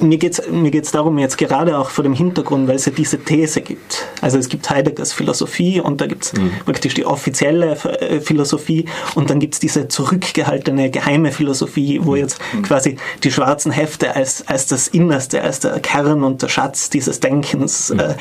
[0.00, 2.92] mir geht es mir geht's darum, jetzt gerade auch vor dem Hintergrund, weil es ja
[2.92, 4.06] diese These gibt.
[4.20, 6.52] Also es gibt Heideggers Philosophie und da gibt es mhm.
[6.64, 12.16] praktisch die offizielle äh, Philosophie und dann gibt es diese zurückgehaltene geheime Philosophie, wo mhm.
[12.16, 12.62] jetzt mhm.
[12.62, 17.20] quasi die schwarzen Hefte als, als das Innerste, als der Kern und der Schatz dieses
[17.20, 18.00] Denkens mhm.
[18.00, 18.14] äh,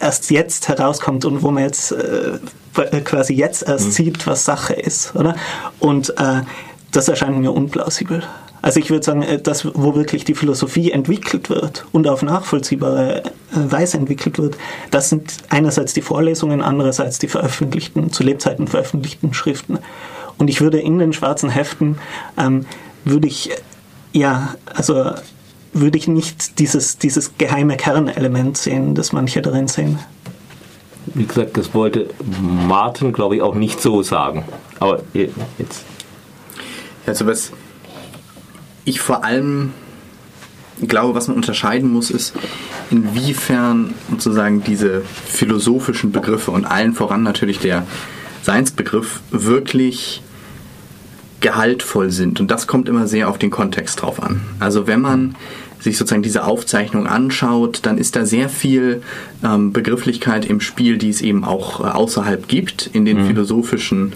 [0.00, 2.38] erst jetzt herauskommt und wo man jetzt äh,
[3.04, 3.90] quasi jetzt erst mhm.
[3.90, 5.14] sieht, was Sache ist.
[5.14, 5.36] Oder?
[5.78, 6.42] Und äh,
[6.90, 8.22] das erscheint mir unplausibel.
[8.62, 13.24] Also ich würde sagen, äh, das, wo wirklich die Philosophie entwickelt wird und auf nachvollziehbare
[13.24, 14.56] äh, Weise entwickelt wird,
[14.90, 19.78] das sind einerseits die Vorlesungen, andererseits die veröffentlichten, zu Lebzeiten veröffentlichten Schriften.
[20.38, 21.98] Und ich würde in den schwarzen Heften,
[22.38, 22.64] ähm,
[23.04, 23.50] würde ich,
[24.12, 25.10] ja, also
[25.72, 29.98] würde ich nicht dieses, dieses geheime Kernelement sehen, das manche darin sehen.
[31.06, 34.44] Wie gesagt, das wollte Martin, glaube ich, auch nicht so sagen.
[34.78, 35.84] Aber jetzt.
[37.06, 37.52] Also was
[38.84, 39.72] ich vor allem
[40.80, 42.34] glaube, was man unterscheiden muss, ist,
[42.90, 47.86] inwiefern sozusagen diese philosophischen Begriffe und allen voran natürlich der
[48.42, 50.22] Seinsbegriff wirklich
[51.40, 52.40] gehaltvoll sind.
[52.40, 54.40] Und das kommt immer sehr auf den Kontext drauf an.
[54.60, 55.34] Also wenn man
[55.80, 59.02] sich sozusagen diese Aufzeichnung anschaut, dann ist da sehr viel
[59.44, 63.26] ähm, Begrifflichkeit im Spiel, die es eben auch äh, außerhalb gibt, in den mhm.
[63.26, 64.12] philosophischen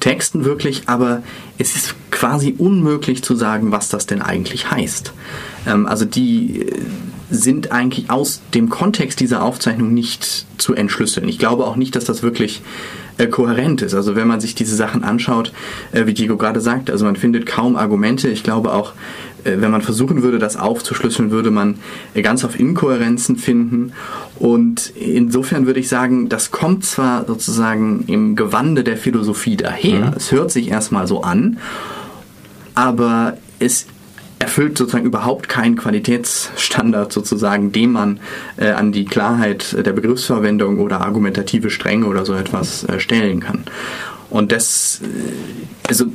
[0.00, 1.22] Texten wirklich, aber
[1.58, 5.12] es ist quasi unmöglich zu sagen, was das denn eigentlich heißt.
[5.66, 6.76] Ähm, also die äh,
[7.30, 11.28] sind eigentlich aus dem Kontext dieser Aufzeichnung nicht zu entschlüsseln.
[11.28, 12.62] Ich glaube auch nicht, dass das wirklich
[13.18, 13.94] äh, kohärent ist.
[13.94, 15.52] Also wenn man sich diese Sachen anschaut,
[15.92, 18.28] äh, wie Diego gerade sagte, also man findet kaum Argumente.
[18.28, 18.92] Ich glaube auch,
[19.44, 21.76] wenn man versuchen würde, das aufzuschlüsseln, würde man
[22.14, 23.92] äh, ganz auf Inkohärenzen finden.
[24.38, 30.06] Und insofern würde ich sagen, das kommt zwar sozusagen im Gewande der Philosophie daher.
[30.06, 30.14] Mhm.
[30.16, 31.58] Es hört sich erstmal so an,
[32.74, 33.86] aber es
[34.40, 38.20] erfüllt sozusagen überhaupt keinen Qualitätsstandard sozusagen, den man
[38.56, 43.64] äh, an die Klarheit der Begriffsverwendung oder argumentative Stränge oder so etwas äh, stellen kann.
[44.30, 46.06] Und das, äh, also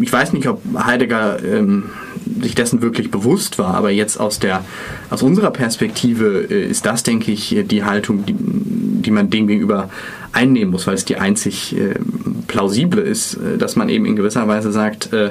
[0.00, 1.90] ich weiß nicht, ob Heidegger ähm,
[2.42, 4.64] sich dessen wirklich bewusst war, aber jetzt aus der,
[5.10, 9.90] aus unserer Perspektive äh, ist das, denke ich, die Haltung, die, die man dem gegenüber
[10.32, 11.94] einnehmen muss, weil es die einzig äh,
[12.46, 15.30] plausible ist, äh, dass man eben in gewisser Weise sagt, äh,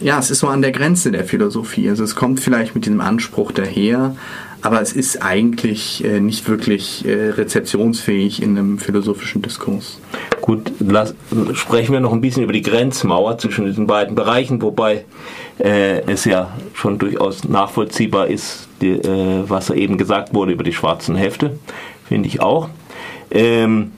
[0.00, 1.88] ja, es ist so an der Grenze der Philosophie.
[1.88, 4.16] Also es kommt vielleicht mit diesem Anspruch daher,
[4.60, 9.98] aber es ist eigentlich äh, nicht wirklich äh, rezeptionsfähig in einem philosophischen Diskurs.
[10.42, 11.14] Gut, lass,
[11.54, 15.04] sprechen wir noch ein bisschen über die Grenzmauer zwischen diesen beiden Bereichen, wobei
[15.60, 20.72] äh, es ja schon durchaus nachvollziehbar ist, die, äh, was eben gesagt wurde über die
[20.72, 21.60] schwarzen Hefte,
[22.08, 22.68] finde ich auch.
[23.30, 23.92] Ähm,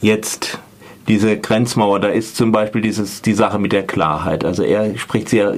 [0.00, 0.60] jetzt
[1.08, 4.44] diese Grenzmauer, da ist zum Beispiel dieses, die Sache mit der Klarheit.
[4.44, 5.56] Also er spricht sehr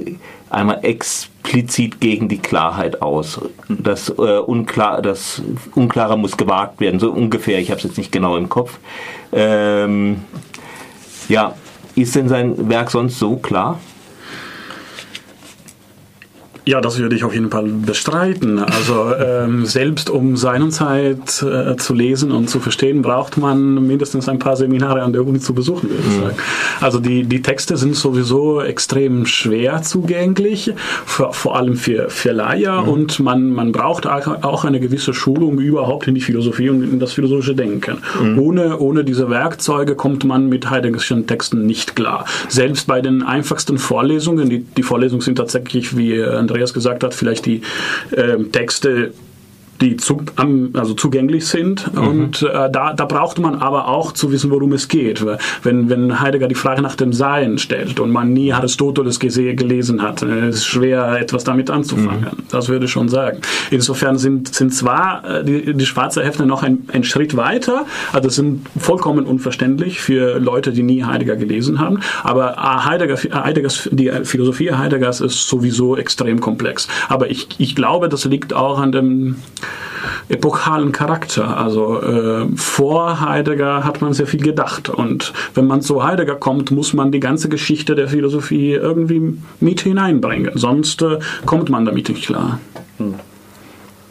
[0.49, 3.39] einmal explizit gegen die Klarheit aus.
[3.67, 5.41] Das, äh, unklar, das
[5.75, 8.79] Unklare muss gewagt werden, so ungefähr, ich habe es jetzt nicht genau im Kopf.
[9.31, 10.23] Ähm,
[11.27, 11.53] ja,
[11.95, 13.79] ist denn sein Werk sonst so klar?
[16.69, 18.59] Ja, das würde ich auf jeden Fall bestreiten.
[18.59, 24.37] Also ähm, selbst um seinerzeit äh, zu lesen und zu verstehen, braucht man mindestens ein
[24.37, 26.21] paar Seminare an der Uni zu besuchen, würde ich mhm.
[26.21, 26.35] sagen.
[26.79, 30.71] Also die, die Texte sind sowieso extrem schwer zugänglich,
[31.07, 32.87] vor, vor allem für, für Laie mhm.
[32.87, 37.13] und man, man braucht auch eine gewisse Schulung überhaupt in die Philosophie und in das
[37.13, 37.97] philosophische Denken.
[38.21, 38.37] Mhm.
[38.37, 42.25] Ohne, ohne diese Werkzeuge kommt man mit Heideggerschen Texten nicht klar.
[42.47, 47.13] Selbst bei den einfachsten Vorlesungen, die, die Vorlesungen sind tatsächlich, wie Andreas Andreas gesagt hat,
[47.13, 47.61] vielleicht die
[48.11, 49.13] äh, Texte
[49.81, 50.21] die zu,
[50.73, 51.93] also zugänglich sind.
[51.93, 52.07] Mhm.
[52.07, 55.25] Und äh, da, da braucht man aber auch zu wissen, worum es geht.
[55.63, 60.21] Wenn, wenn Heidegger die Frage nach dem Sein stellt und man nie Aristoteles gelesen hat,
[60.21, 62.21] äh, ist es schwer, etwas damit anzufangen.
[62.21, 62.43] Mhm.
[62.49, 63.39] Das würde ich schon sagen.
[63.71, 68.29] Insofern sind, sind zwar äh, die, die schwarze Hefte noch ein, ein Schritt weiter, also
[68.29, 74.11] sind vollkommen unverständlich für Leute, die nie Heidegger gelesen haben, aber äh, Heidegger, Heideggers, die
[74.23, 76.87] Philosophie Heideggers ist sowieso extrem komplex.
[77.07, 79.35] Aber ich, ich glaube, das liegt auch an dem
[80.29, 81.57] epochalen Charakter.
[81.57, 84.89] Also äh, vor Heidegger hat man sehr viel gedacht.
[84.89, 89.81] Und wenn man zu Heidegger kommt, muss man die ganze Geschichte der Philosophie irgendwie mit
[89.81, 90.51] hineinbringen.
[90.55, 92.59] Sonst äh, kommt man damit nicht klar.
[92.97, 93.15] Hm.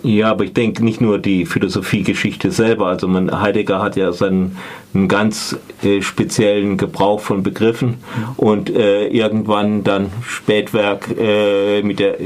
[0.05, 2.87] Ja, aber ich denke nicht nur die Philosophiegeschichte selber.
[2.87, 4.57] Also man, Heidegger hat ja seinen
[4.95, 7.99] einen ganz äh, speziellen Gebrauch von Begriffen
[8.37, 12.21] und äh, irgendwann dann Spätwerk äh, mit der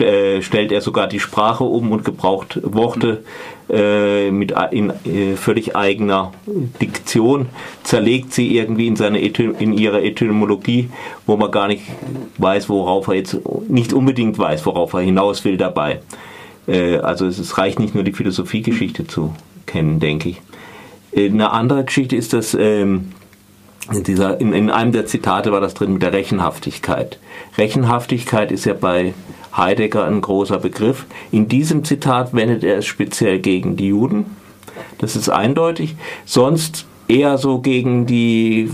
[0.00, 3.24] äh, stellt er sogar die Sprache um und gebraucht Worte
[3.70, 6.32] äh, mit in äh, völlig eigener
[6.80, 7.46] Diktion,
[7.82, 10.90] zerlegt sie irgendwie in seine in ihre Etymologie,
[11.26, 11.82] wo man gar nicht
[12.38, 16.00] weiß, worauf er jetzt nicht unbedingt weiß, worauf er hinaus will dabei.
[16.66, 19.34] Äh, also es reicht nicht nur die Philosophiegeschichte zu
[19.66, 20.42] kennen, denke ich.
[21.12, 23.12] Äh, eine andere Geschichte ist, dass ähm,
[23.92, 27.18] in, dieser, in, in einem der Zitate war das drin mit der Rechenhaftigkeit.
[27.56, 29.14] Rechenhaftigkeit ist ja bei
[29.56, 31.06] Heidegger ein großer Begriff.
[31.32, 34.36] In diesem Zitat wendet er es speziell gegen die Juden.
[34.98, 35.96] Das ist eindeutig.
[36.24, 38.70] Sonst eher so gegen die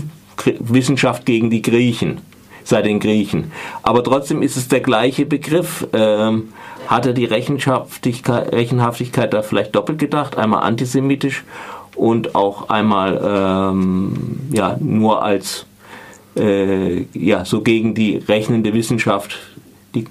[0.59, 2.19] Wissenschaft gegen die Griechen,
[2.63, 3.51] sei den Griechen.
[3.83, 5.87] Aber trotzdem ist es der gleiche Begriff.
[5.93, 6.49] Ähm,
[6.87, 10.37] hat er die Rechenhaftigkeit, Rechenhaftigkeit da vielleicht doppelt gedacht?
[10.37, 11.43] Einmal antisemitisch
[11.95, 14.13] und auch einmal ähm,
[14.51, 15.65] ja, nur als
[16.37, 19.37] äh, ja, so gegen die rechnende Wissenschaft,
[19.93, 20.05] die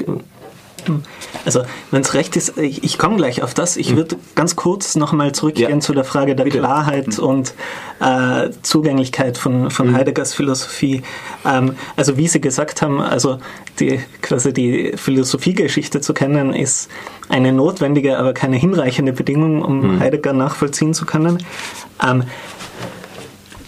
[1.44, 3.76] also, wenn es recht ist, ich, ich komme gleich auf das.
[3.76, 3.96] Ich hm.
[3.96, 5.80] würde ganz kurz nochmal zurückgehen ja.
[5.80, 6.58] zu der Frage der Bitte.
[6.58, 7.24] Klarheit mhm.
[7.24, 7.54] und
[8.00, 9.96] äh, Zugänglichkeit von, von mhm.
[9.96, 11.02] Heideggers Philosophie.
[11.44, 13.38] Ähm, also, wie Sie gesagt haben, also
[13.78, 16.90] die, quasi die Philosophiegeschichte zu kennen, ist
[17.28, 20.00] eine notwendige, aber keine hinreichende Bedingung, um mhm.
[20.00, 21.42] Heidegger nachvollziehen zu können.
[22.02, 22.24] Ähm,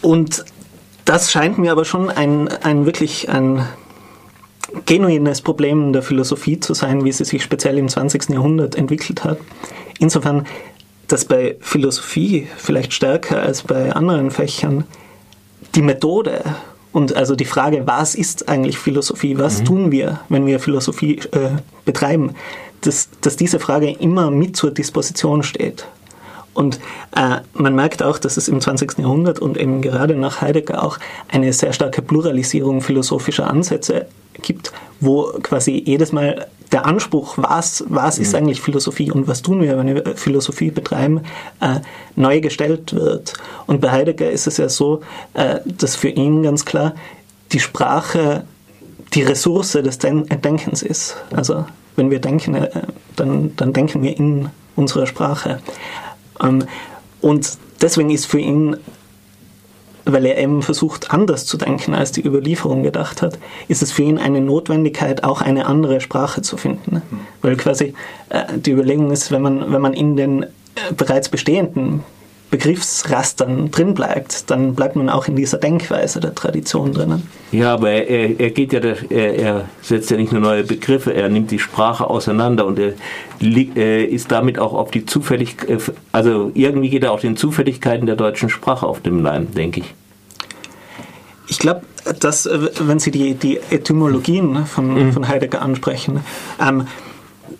[0.03, 0.45] und
[1.05, 3.67] das scheint mir aber schon ein, ein wirklich ein
[4.85, 8.31] genuines Problem der Philosophie zu sein, wie sie sich speziell im 20.
[8.31, 9.39] Jahrhundert entwickelt hat.
[9.99, 10.47] Insofern,
[11.09, 14.85] dass bei Philosophie vielleicht stärker als bei anderen Fächern
[15.75, 16.43] die Methode
[16.93, 19.65] und also die Frage, was ist eigentlich Philosophie, was mhm.
[19.65, 21.51] tun wir, wenn wir Philosophie äh,
[21.85, 22.35] betreiben,
[22.81, 25.87] dass, dass diese Frage immer mit zur Disposition steht.
[26.57, 26.81] Und
[27.15, 28.99] äh, man merkt auch, dass es im 20.
[28.99, 34.07] Jahrhundert und eben gerade nach Heidegger auch eine sehr starke Pluralisierung philosophischer Ansätze
[34.41, 38.39] gibt, wo quasi jedes Mal der Anspruch, was, was ist mhm.
[38.39, 41.21] eigentlich Philosophie und was tun wir, wenn wir Philosophie betreiben,
[41.61, 41.81] äh,
[42.17, 43.35] neu gestellt wird.
[43.67, 45.03] Und bei Heidegger ist es ja so,
[45.35, 46.95] äh, dass für ihn ganz klar
[47.53, 48.45] die Sprache
[49.13, 51.17] die Ressource des Denkens ist.
[51.35, 51.67] Also
[51.97, 52.71] wenn wir denken, äh,
[53.15, 55.61] dann, dann denken wir in unserer Sprache.
[56.43, 56.65] Ähm,
[57.21, 58.77] und deswegen ist für ihn,
[60.05, 64.03] weil er eben versucht, anders zu denken, als die Überlieferung gedacht hat, ist es für
[64.03, 67.03] ihn eine Notwendigkeit, auch eine andere Sprache zu finden.
[67.43, 67.95] Weil quasi
[68.29, 70.49] äh, die Überlegung ist, wenn man, wenn man in den äh,
[70.97, 72.05] bereits bestehenden
[72.49, 77.27] Begriffsrastern drin bleibt, dann bleibt man auch in dieser Denkweise der Tradition drinnen.
[77.51, 81.29] Ja, aber er, er geht ja, er, er setzt ja nicht nur neue Begriffe, er
[81.29, 82.93] nimmt die Sprache auseinander und er
[83.43, 85.79] äh, ist damit auch auf die Zufälligkeit, äh,
[86.13, 89.95] also irgendwie geht er auch den Zufälligkeiten der deutschen Sprache auf dem Leim, denke ich.
[91.49, 91.83] Ich glaube,
[92.21, 95.13] dass, äh, wenn Sie die, die Etymologien von, mhm.
[95.13, 96.21] von Heidegger ansprechen,
[96.65, 96.87] ähm,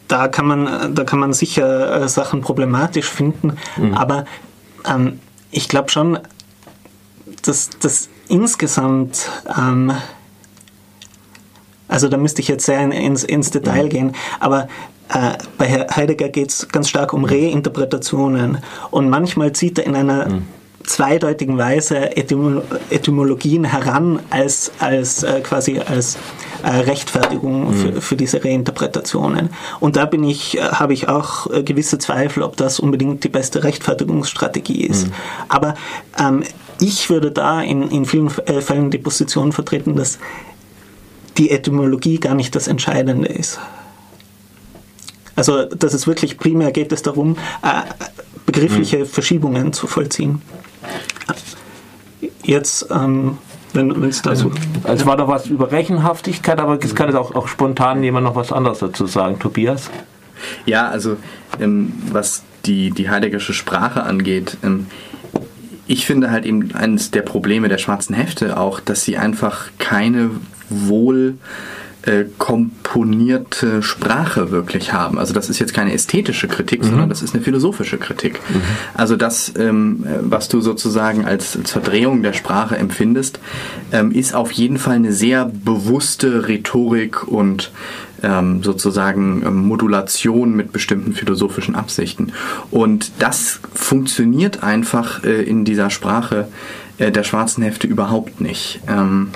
[0.07, 3.95] da kann man, da kann man sicher Sachen problematisch finden, mhm.
[3.95, 4.25] aber
[4.89, 5.21] ähm,
[5.51, 6.19] ich glaube schon,
[7.43, 9.93] dass das insgesamt, ähm,
[11.89, 13.89] also da müsste ich jetzt sehr ins, ins Detail mhm.
[13.89, 14.69] gehen, aber
[15.09, 18.59] äh, bei Heidegger geht es ganz stark um Reinterpretationen
[18.91, 20.47] und manchmal zieht er in einer mhm.
[20.85, 26.19] zweideutigen Weise Etymologien heran als, als äh, quasi als
[26.71, 27.75] Rechtfertigung mhm.
[27.75, 29.51] für, für, diese Reinterpretationen.
[29.81, 33.29] Und da bin ich, äh, habe ich auch äh, gewisse Zweifel, ob das unbedingt die
[33.29, 35.09] beste Rechtfertigungsstrategie ist.
[35.09, 35.13] Mhm.
[35.49, 35.75] Aber
[36.19, 36.43] ähm,
[36.81, 40.19] ich würde da in, in vielen Fällen die Position vertreten, dass
[41.39, 43.59] die Etymologie gar nicht das Entscheidende ist.
[45.35, 47.83] Also, dass es wirklich primär geht es darum, äh,
[48.47, 49.07] begriffliche mhm.
[49.07, 50.41] Verschiebungen zu vollziehen.
[52.43, 53.39] Jetzt ähm,
[53.77, 54.33] wenn es dann.
[54.33, 54.51] Also,
[54.83, 58.35] also war da was über Rechenhaftigkeit, aber es kann jetzt auch, auch spontan jemand noch
[58.35, 59.39] was anderes dazu sagen.
[59.39, 59.91] Tobias?
[60.65, 61.17] Ja, also
[61.61, 64.87] ähm, was die, die Heideggersche Sprache angeht, ähm,
[65.87, 70.31] ich finde halt eben eines der Probleme der schwarzen Hefte auch, dass sie einfach keine
[70.69, 71.39] wohl
[72.07, 75.19] äh, komponierte Sprache wirklich haben.
[75.19, 76.89] Also das ist jetzt keine ästhetische Kritik, mhm.
[76.89, 78.41] sondern das ist eine philosophische Kritik.
[78.49, 78.63] Mhm.
[78.95, 83.41] Also das, ähm, was du sozusagen als, als Verdrehung der Sprache empfindest,
[83.93, 87.73] ähm, ist auf jeden Fall eine sehr bewusste Rhetorik und
[88.23, 92.33] ähm, sozusagen ähm, Modulation mit bestimmten philosophischen Absichten.
[92.71, 96.49] Und das funktioniert einfach äh, in dieser Sprache
[96.99, 98.81] äh, der schwarzen Hefte überhaupt nicht.
[98.89, 99.29] Ähm,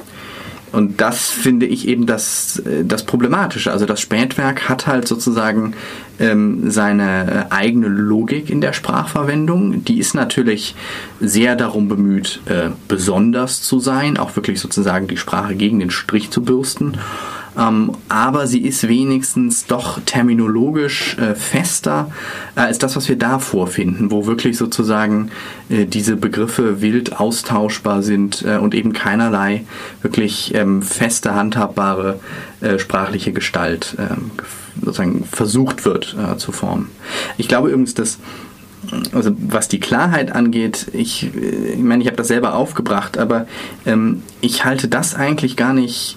[0.73, 3.73] und das finde ich eben das, äh, das Problematische.
[3.73, 5.75] Also das Spätwerk hat halt sozusagen
[6.19, 9.85] ähm, seine eigene Logik in der Sprachverwendung.
[9.85, 10.75] Die ist natürlich
[11.21, 16.31] sehr darum bemüht, äh, besonders zu sein, auch wirklich sozusagen die Sprache gegen den Strich
[16.31, 16.99] zu bürsten.
[17.61, 22.11] Ähm, aber sie ist wenigstens doch terminologisch äh, fester
[22.57, 25.31] äh, als das, was wir da vorfinden, wo wirklich sozusagen
[25.69, 29.65] äh, diese Begriffe wild austauschbar sind äh, und eben keinerlei
[30.01, 32.19] wirklich ähm, feste, handhabbare
[32.61, 34.31] äh, sprachliche Gestalt ähm,
[34.81, 36.89] sozusagen versucht wird äh, zu formen.
[37.37, 38.19] Ich glaube übrigens, dass
[39.13, 43.47] also was die Klarheit angeht, ich, ich meine, ich habe das selber aufgebracht, aber
[43.85, 46.17] ähm, ich halte das eigentlich gar nicht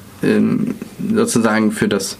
[1.13, 2.17] sozusagen für das,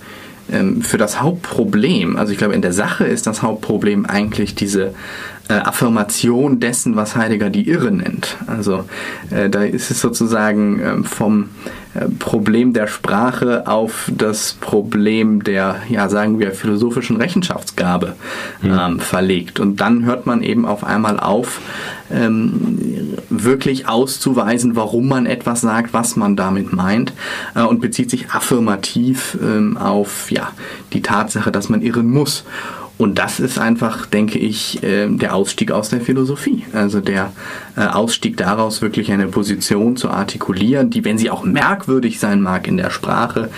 [0.51, 2.15] ähm, für das Hauptproblem.
[2.15, 4.93] Also ich glaube, in der Sache ist das Hauptproblem eigentlich diese
[5.49, 8.37] äh, Affirmation dessen, was Heidegger die Irre nennt.
[8.47, 8.85] Also
[9.29, 11.49] äh, da ist es sozusagen äh, vom
[12.17, 18.15] Problem der Sprache auf das Problem der, ja, sagen wir, philosophischen Rechenschaftsgabe
[18.63, 18.79] mhm.
[18.79, 19.59] ähm, verlegt.
[19.59, 21.61] Und dann hört man eben auf einmal auf,
[22.11, 27.13] ähm, wirklich auszuweisen, warum man etwas sagt, was man damit meint
[27.55, 30.49] äh, und bezieht sich affirmativ ähm, auf ja,
[30.93, 32.43] die Tatsache, dass man irren muss.
[32.99, 36.63] Und das ist einfach, denke ich, äh, der Ausstieg aus der Philosophie.
[36.73, 37.33] Also der
[37.75, 42.67] äh, Ausstieg daraus, wirklich eine Position zu artikulieren, die, wenn sie auch merkwürdig sein mag
[42.67, 43.49] in der Sprache,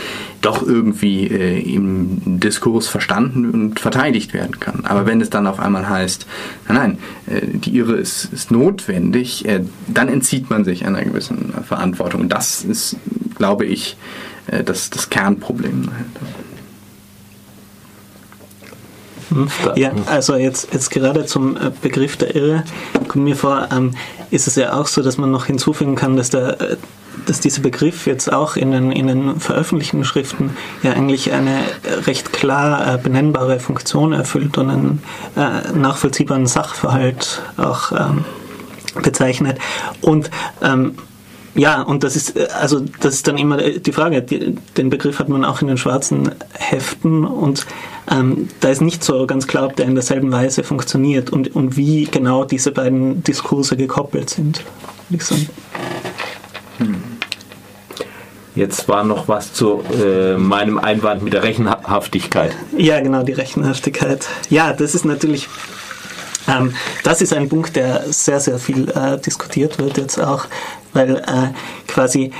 [0.42, 4.86] doch irgendwie äh, im Diskurs verstanden und verteidigt werden kann.
[4.86, 6.26] Aber wenn es dann auf einmal heißt,
[6.70, 6.98] nein, nein,
[7.60, 9.46] die Irre ist, ist notwendig,
[9.88, 12.30] dann entzieht man sich einer gewissen Verantwortung.
[12.30, 12.98] Das ist,
[13.36, 13.98] glaube ich,
[14.66, 15.84] das, das Kernproblem.
[15.84, 16.35] Hm?
[19.76, 22.64] Ja, also jetzt, jetzt gerade zum äh, Begriff der Irre
[23.08, 23.92] kommt mir vor, ähm,
[24.32, 26.78] ist es ja auch so, dass man noch hinzufügen kann, dass der äh,
[27.26, 31.60] dass dieser Begriff jetzt auch in den, in den veröffentlichten Schriften ja eigentlich eine
[32.06, 35.04] recht klar äh, benennbare Funktion erfüllt und einen
[35.36, 38.26] äh, nachvollziehbaren Sachverhalt auch ähm,
[39.02, 39.60] bezeichnet.
[40.02, 40.30] Und
[40.62, 40.96] ähm,
[41.56, 44.22] ja, und das ist äh, also das ist dann immer die Frage.
[44.22, 47.66] Den Begriff hat man auch in den schwarzen Heften und
[48.12, 51.78] ähm, da ist nicht so ganz klar, ob der in derselben Weise funktioniert und, und
[51.78, 54.62] wie genau diese beiden Diskurse gekoppelt sind.
[56.78, 57.04] Hm.
[58.54, 62.56] Jetzt war noch was zu äh, meinem Einwand mit der Rechenhaftigkeit.
[62.78, 64.28] Ja, genau, die Rechenhaftigkeit.
[64.50, 65.50] Ja, das ist natürlich
[66.48, 70.46] ähm, das ist ein Punkt, der sehr, sehr viel äh, diskutiert wird jetzt auch,
[70.96, 71.54] weil äh,
[71.88, 72.32] quasi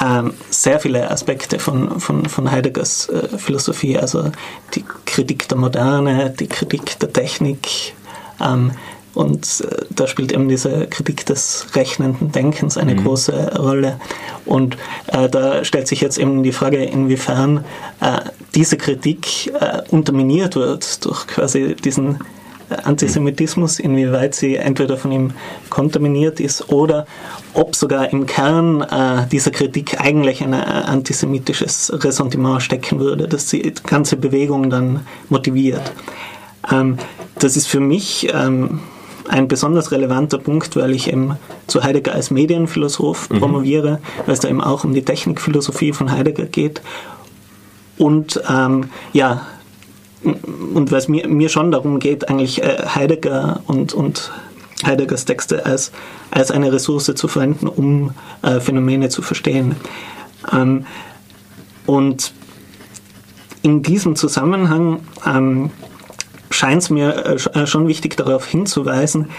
[0.00, 4.30] ähm, sehr viele Aspekte von, von, von Heideggers äh, Philosophie, also
[4.74, 7.94] die Kritik der Moderne, die Kritik der Technik,
[8.40, 8.72] ähm,
[9.14, 13.04] und äh, da spielt eben diese Kritik des rechnenden Denkens eine mhm.
[13.04, 14.00] große Rolle.
[14.44, 17.64] Und äh, da stellt sich jetzt eben die Frage, inwiefern
[18.00, 18.20] äh,
[18.54, 22.18] diese Kritik äh, unterminiert wird durch quasi diesen
[22.84, 25.32] Antisemitismus, inwieweit sie entweder von ihm
[25.70, 27.06] kontaminiert ist oder
[27.52, 33.46] ob sogar im Kern äh, dieser Kritik eigentlich ein äh, antisemitisches Ressentiment stecken würde, das
[33.46, 35.92] die ganze Bewegung dann motiviert.
[36.70, 36.98] Ähm,
[37.38, 38.80] das ist für mich ähm,
[39.28, 43.40] ein besonders relevanter Punkt, weil ich eben zu Heidegger als Medienphilosoph mhm.
[43.40, 46.82] promoviere, weil es da eben auch um die Technikphilosophie von Heidegger geht.
[47.96, 49.46] Und ähm, ja,
[50.24, 54.32] und es mir, mir schon darum geht, eigentlich äh, Heidegger und, und
[54.84, 55.92] Heideggers Texte als,
[56.30, 59.76] als eine Ressource zu verwenden, um äh, Phänomene zu verstehen.
[60.52, 60.86] Ähm,
[61.86, 62.32] und
[63.62, 65.70] in diesem Zusammenhang ähm,
[66.50, 69.30] scheint es mir äh, äh, schon wichtig darauf hinzuweisen,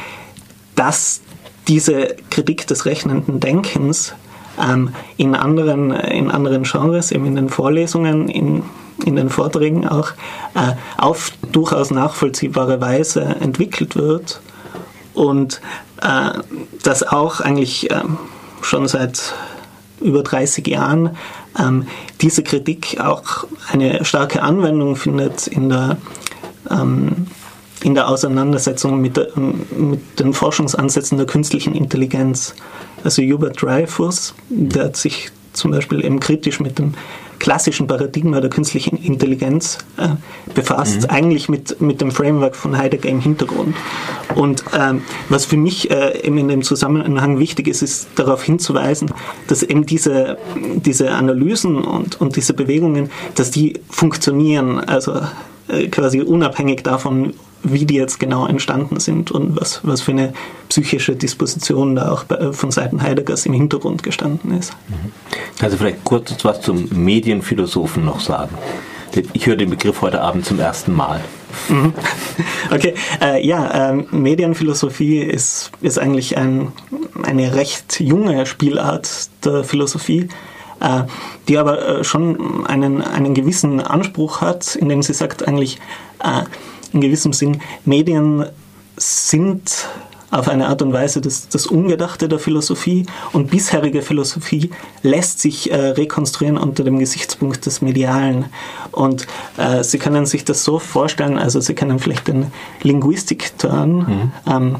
[0.75, 1.21] dass
[1.67, 4.13] diese Kritik des rechnenden Denkens
[4.61, 8.63] ähm, in, anderen, in anderen Genres, eben in den Vorlesungen, in
[9.05, 10.11] in den Vorträgen auch
[10.55, 14.41] äh, auf durchaus nachvollziehbare Weise entwickelt wird
[15.13, 15.61] und
[16.01, 16.39] äh,
[16.83, 18.01] das auch eigentlich äh,
[18.61, 19.33] schon seit
[20.01, 21.17] über 30 Jahren
[21.57, 21.87] ähm,
[22.21, 25.97] diese Kritik auch eine starke Anwendung findet in der
[26.69, 27.27] ähm,
[27.83, 32.55] in der Auseinandersetzung mit, der, mit, den Forschungsansätzen der künstlichen Intelligenz.
[33.03, 36.95] Also Hubert Dreyfus, der hat sich zum Beispiel eben kritisch mit dem
[37.39, 40.09] klassischen Paradigma der künstlichen Intelligenz äh,
[40.53, 41.09] befasst, mhm.
[41.09, 43.75] eigentlich mit, mit dem Framework von Heidegger im Hintergrund.
[44.35, 49.11] Und ähm, was für mich äh, eben in dem Zusammenhang wichtig ist, ist darauf hinzuweisen,
[49.47, 55.21] dass eben diese, diese Analysen und, und diese Bewegungen, dass die funktionieren, also
[55.67, 57.33] äh, quasi unabhängig davon,
[57.65, 60.33] wie die jetzt genau entstanden sind und was, was für eine
[60.69, 64.73] psychische Disposition da auch von Seiten Heideggers im Hintergrund gestanden ist.
[65.61, 68.55] Also vielleicht kurz was zum Medienphilosophen noch sagen.
[69.33, 71.21] Ich höre den Begriff heute Abend zum ersten Mal.
[71.69, 71.93] Mhm.
[72.71, 76.71] Okay, äh, ja, äh, Medienphilosophie ist, ist eigentlich ein,
[77.23, 80.27] eine recht junge Spielart der Philosophie,
[80.81, 81.03] äh,
[81.47, 85.79] die aber äh, schon einen, einen gewissen Anspruch hat, indem sie sagt eigentlich,
[86.93, 88.45] in gewissem Sinn, Medien
[88.97, 89.87] sind
[90.31, 94.71] auf eine Art und Weise das, das Ungedachte der Philosophie und bisherige Philosophie
[95.01, 98.45] lässt sich äh, rekonstruieren unter dem Gesichtspunkt des Medialen.
[98.91, 102.47] Und äh, Sie können sich das so vorstellen, also Sie kennen vielleicht den
[102.81, 104.31] Linguistik-Turn, mhm.
[104.47, 104.75] ähm,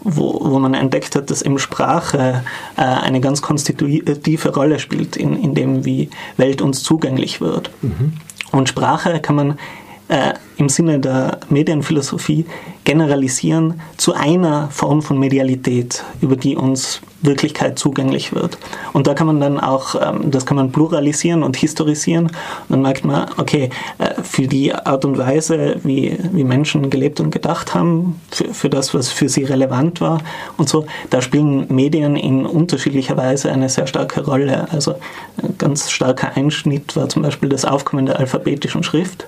[0.00, 2.44] wo, wo man entdeckt hat, dass eben Sprache
[2.76, 7.70] äh, eine ganz konstitutive Rolle spielt in, in dem, wie Welt uns zugänglich wird.
[7.80, 8.14] Mhm.
[8.52, 9.58] Und Sprache kann man
[10.08, 12.46] äh, im Sinne der Medienphilosophie
[12.84, 18.58] generalisieren zu einer Form von Medialität, über die uns Wirklichkeit zugänglich wird.
[18.92, 22.26] Und da kann man dann auch, ähm, das kann man pluralisieren und historisieren.
[22.26, 22.34] Und
[22.68, 27.30] dann merkt man, okay, äh, für die Art und Weise, wie, wie Menschen gelebt und
[27.30, 30.20] gedacht haben, für, für das, was für sie relevant war
[30.58, 34.68] und so, da spielen Medien in unterschiedlicher Weise eine sehr starke Rolle.
[34.70, 34.96] Also
[35.42, 39.26] ein ganz starker Einschnitt war zum Beispiel das Aufkommen der alphabetischen Schrift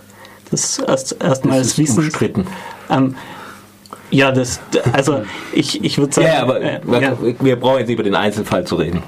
[0.50, 2.04] das erst, erstmals das wissen.
[2.04, 2.46] Umstritten.
[2.90, 3.16] Ähm,
[4.10, 4.60] ja, das,
[4.92, 5.22] also
[5.52, 6.28] ich, ich würde sagen.
[6.28, 7.16] Ja, aber äh, ja.
[7.40, 9.02] wir brauchen jetzt über den Einzelfall zu reden.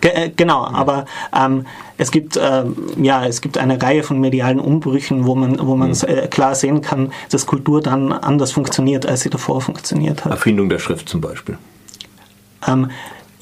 [0.00, 1.04] Äh, genau, aber
[1.36, 1.66] ähm,
[1.96, 5.90] es gibt ähm, ja es gibt eine Reihe von medialen Umbrüchen, wo man wo man
[5.90, 5.96] mhm.
[6.08, 10.32] äh, klar sehen kann, dass Kultur dann anders funktioniert, als sie davor funktioniert hat.
[10.32, 11.56] Erfindung der Schrift zum Beispiel.
[12.66, 12.90] Ähm,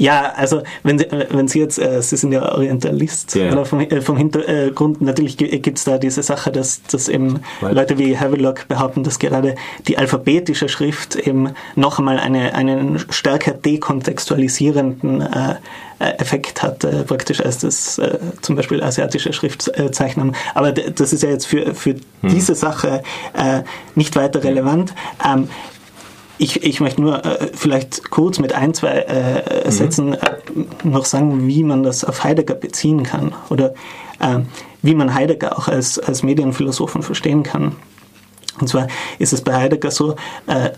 [0.00, 3.52] ja, also wenn Sie, wenn Sie jetzt, äh, Sie sind ja Orientalist, ja.
[3.52, 7.74] Oder vom, äh, vom Hintergrund, natürlich gibt es da diese Sache, dass, dass eben Weil
[7.74, 9.56] Leute wie Havelock behaupten, dass gerade
[9.88, 15.56] die alphabetische Schrift eben noch einmal eine, einen stärker dekontextualisierenden äh,
[15.98, 21.22] äh Effekt hat, äh, praktisch als das äh, zum Beispiel asiatische Schriftzeichen Aber das ist
[21.22, 22.00] ja jetzt für, für hm.
[22.22, 23.02] diese Sache
[23.34, 24.94] äh, nicht weiter relevant.
[25.22, 25.48] Ähm,
[26.40, 29.70] ich, ich möchte nur äh, vielleicht kurz mit ein, zwei äh, mhm.
[29.70, 30.36] Sätzen äh,
[30.84, 33.74] noch sagen, wie man das auf Heidegger beziehen kann oder
[34.20, 34.38] äh,
[34.80, 37.76] wie man Heidegger auch als, als Medienphilosophen verstehen kann.
[38.58, 38.88] Und zwar
[39.18, 40.16] ist es bei Heidegger so,
[40.46, 40.70] äh,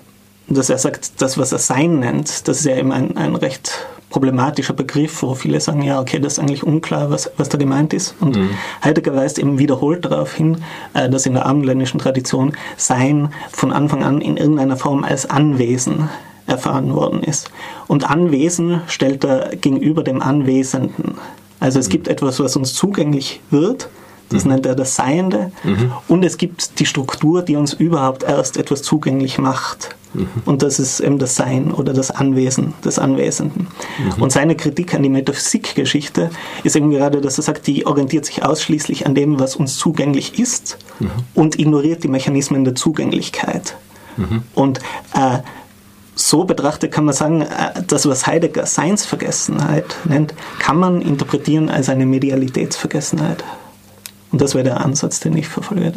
[0.49, 3.87] dass er sagt, das, was er Sein nennt, das ist ja eben ein, ein recht
[4.13, 7.93] problematischer Begriff, wo viele sagen, ja, okay, das ist eigentlich unklar, was, was da gemeint
[7.95, 8.15] ist.
[8.21, 8.51] Und mhm.
[8.85, 10.59] Heidegger weist eben wiederholt darauf hin,
[10.95, 16.11] äh, dass in der abendländischen Tradition Sein von Anfang an in irgendeiner Form als Anwesen
[16.47, 17.51] erfahren worden ist.
[17.89, 21.15] Und Anwesen stellt er gegenüber dem Anwesenden.
[21.59, 21.93] Also es mhm.
[21.93, 23.89] gibt etwas, was uns zugänglich wird,
[24.33, 24.53] das mhm.
[24.53, 25.93] nennt er das Seiende, mhm.
[26.09, 29.97] und es gibt die Struktur, die uns überhaupt erst etwas zugänglich macht.
[30.15, 30.29] Mhm.
[30.45, 33.69] Und das ist eben das Sein oder das Anwesen des Anwesenden.
[33.99, 34.23] Mhm.
[34.23, 36.31] Und seine Kritik an die Metaphysikgeschichte
[36.65, 40.39] ist eben gerade, dass er sagt, die orientiert sich ausschließlich an dem, was uns zugänglich
[40.39, 41.11] ist mhm.
[41.35, 43.77] und ignoriert die Mechanismen der Zugänglichkeit.
[44.17, 44.43] Mhm.
[44.55, 44.81] Und
[45.15, 45.39] äh,
[46.15, 51.89] so betrachtet kann man sagen, äh, das, was Heidegger Seinsvergessenheit nennt, kann man interpretieren als
[51.89, 53.43] eine Medialitätsvergessenheit.
[54.33, 55.93] Und das wäre der Ansatz, den ich verfolge.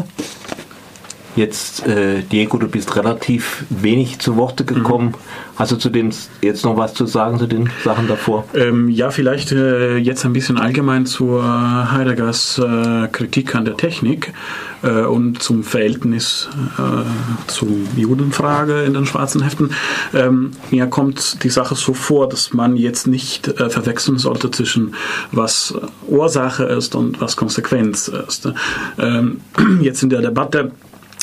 [1.36, 5.08] Jetzt, äh, Diego, du bist relativ wenig zu Worte gekommen.
[5.08, 5.56] Mhm.
[5.58, 6.10] Hast du zu dem
[6.42, 8.46] jetzt noch was zu sagen, zu den Sachen davor?
[8.54, 14.34] Ähm, ja, vielleicht äh, jetzt ein bisschen allgemein zur Heideggers äh, Kritik an der Technik
[14.84, 19.72] äh, und zum Verhältnis äh, zur Judenfrage in den schwarzen Heften.
[20.14, 24.96] Ähm, mir kommt die Sache so vor, dass man jetzt nicht äh, verwechseln sollte zwischen
[25.32, 25.74] was
[26.08, 28.50] Ursache ist und was Konsequenz ist.
[29.00, 29.42] Ähm,
[29.82, 30.72] jetzt in der Debatte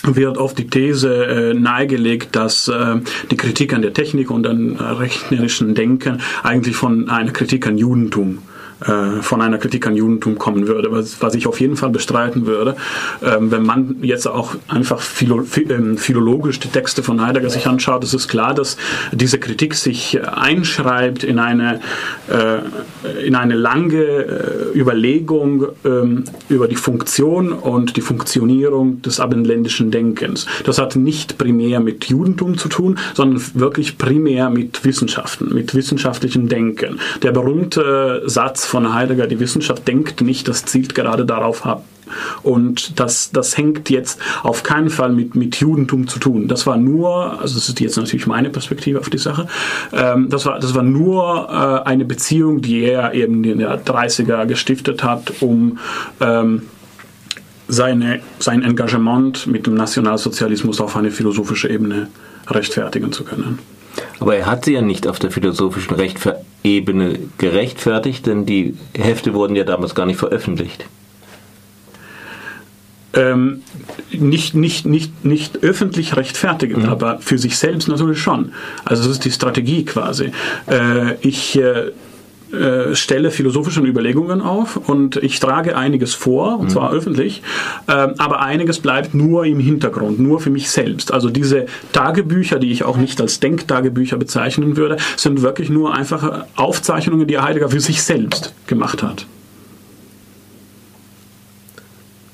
[0.02, 2.96] wird oft die These äh, nahegelegt, dass äh,
[3.30, 8.38] die Kritik an der Technik und an rechnerischen Denken eigentlich von einer Kritik an Judentum
[8.86, 12.46] äh, von einer Kritik an Judentum kommen würde, was, was ich auf jeden Fall bestreiten
[12.46, 12.76] würde.
[13.22, 18.04] Ähm, wenn man jetzt auch einfach philo, ähm, philologisch die Texte von Heidegger sich anschaut,
[18.04, 18.76] ist es klar, dass
[19.12, 21.80] diese Kritik sich einschreibt in eine,
[22.28, 29.90] äh, in eine lange äh, Überlegung ähm, über die Funktion und die Funktionierung des abendländischen
[29.90, 30.46] Denkens.
[30.64, 36.48] Das hat nicht primär mit Judentum zu tun, sondern wirklich primär mit Wissenschaften, mit wissenschaftlichem
[36.48, 36.98] Denken.
[37.22, 41.84] Der berühmte Satz von Heidegger, die Wissenschaft denkt nicht, das zielt gerade darauf ab.
[42.42, 46.48] Und das, das hängt jetzt auf keinen Fall mit, mit Judentum zu tun.
[46.48, 49.46] Das war nur, also das ist jetzt natürlich meine Perspektive auf die Sache,
[49.92, 54.46] ähm, das, war, das war nur äh, eine Beziehung, die er eben in den 30er
[54.46, 55.78] gestiftet hat, um
[56.20, 56.62] ähm,
[57.68, 62.08] seine, sein Engagement mit dem Nationalsozialismus auf eine philosophische Ebene
[62.48, 63.58] rechtfertigen zu können.
[64.20, 69.34] Aber er hat sie ja nicht auf der philosophischen Rechtfer Ebene gerechtfertigt, denn die Hefte
[69.34, 70.86] wurden ja damals gar nicht veröffentlicht.
[73.14, 73.62] Ähm,
[74.10, 76.88] nicht, nicht, nicht, nicht öffentlich rechtfertigen, mhm.
[76.88, 78.52] aber für sich selbst natürlich schon.
[78.84, 80.32] Also das ist die Strategie quasi.
[80.66, 81.90] Äh, ich äh,
[82.52, 86.98] äh, stelle philosophische Überlegungen auf und ich trage einiges vor, und zwar mhm.
[86.98, 87.42] öffentlich,
[87.86, 91.12] äh, aber einiges bleibt nur im Hintergrund, nur für mich selbst.
[91.12, 96.46] Also diese Tagebücher, die ich auch nicht als Denktagebücher bezeichnen würde, sind wirklich nur einfache
[96.56, 99.26] Aufzeichnungen, die Heidegger für sich selbst gemacht hat.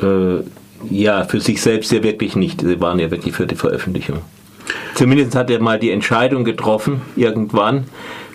[0.01, 0.43] Äh,
[0.91, 2.61] ja, für sich selbst ja wirklich nicht.
[2.61, 4.19] Sie waren ja wirklich für die Veröffentlichung.
[4.95, 7.85] Zumindest hat er mal die Entscheidung getroffen, irgendwann,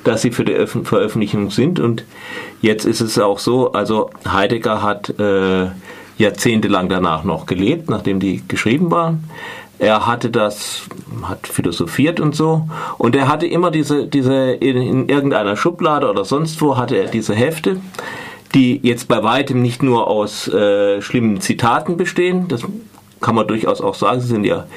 [0.03, 1.79] dass sie für die Öf Veröffentlichung sind.
[1.79, 2.03] Und
[2.61, 5.67] jetzt ist es auch so, also Heidegger hat äh,
[6.17, 9.23] jahrzehntelang danach noch gelebt, nachdem die geschrieben waren.
[9.79, 10.83] Er hatte das,
[11.23, 12.67] hat philosophiert und so.
[12.97, 17.07] Und er hatte immer diese, diese in, in irgendeiner Schublade oder sonst wo hatte er
[17.09, 17.81] diese Hefte,
[18.53, 22.47] die jetzt bei weitem nicht nur aus äh, schlimmen Zitaten bestehen.
[22.47, 22.61] Das
[23.19, 24.21] kann man durchaus auch sagen.
[24.21, 24.67] Sie sind ja,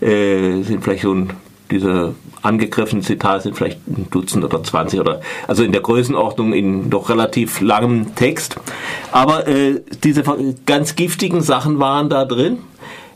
[0.00, 1.30] äh, sind vielleicht so ein
[1.70, 6.90] diese angegriffenen Zitate sind vielleicht ein Dutzend oder 20 oder also in der Größenordnung in
[6.90, 8.56] doch relativ langem Text.
[9.12, 10.22] Aber äh, diese
[10.64, 12.58] ganz giftigen Sachen waren da drin.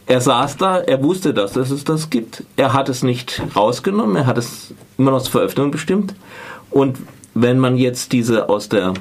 [0.07, 2.43] Er saß da, er wusste das, dass es das gibt.
[2.57, 6.15] Er hat es nicht rausgenommen, er hat es immer noch zur Veröffentlichung bestimmt.
[6.71, 6.99] Und
[7.35, 8.95] wenn man jetzt diese aus der,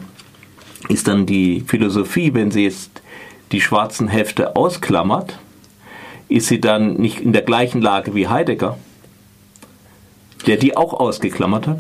[0.87, 3.01] ist dann die Philosophie, wenn sie jetzt
[3.51, 5.39] die schwarzen Hefte ausklammert,
[6.27, 8.77] ist sie dann nicht in der gleichen Lage wie Heidegger
[10.47, 11.79] der die auch ausgeklammert hat?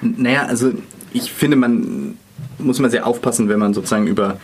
[0.00, 0.72] Naja, also
[1.12, 2.16] ich finde, man
[2.58, 4.38] muss man sehr aufpassen, wenn man sozusagen über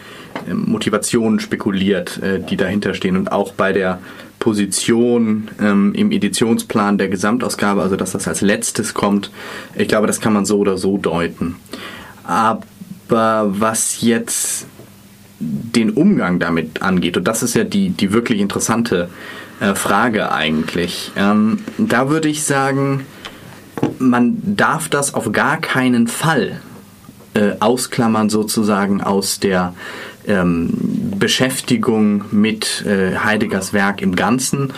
[0.48, 4.00] ähm, Motivationen spekuliert, äh, die dahinter stehen und auch bei der
[4.38, 9.30] Position ähm, im Editionsplan der Gesamtausgabe, also dass das als letztes kommt.
[9.74, 11.56] Ich glaube, das kann man so oder so deuten.
[12.24, 14.66] Aber was jetzt
[15.38, 19.43] den Umgang damit angeht, und das ist ja die, die wirklich interessante äh,
[19.74, 21.12] Frage eigentlich.
[21.16, 23.06] Ähm, da würde ich sagen,
[23.98, 26.60] man darf das auf gar keinen Fall
[27.34, 29.74] äh, ausklammern sozusagen aus der
[30.26, 30.70] ähm,
[31.18, 34.72] Beschäftigung mit äh, Heideggers Werk im Ganzen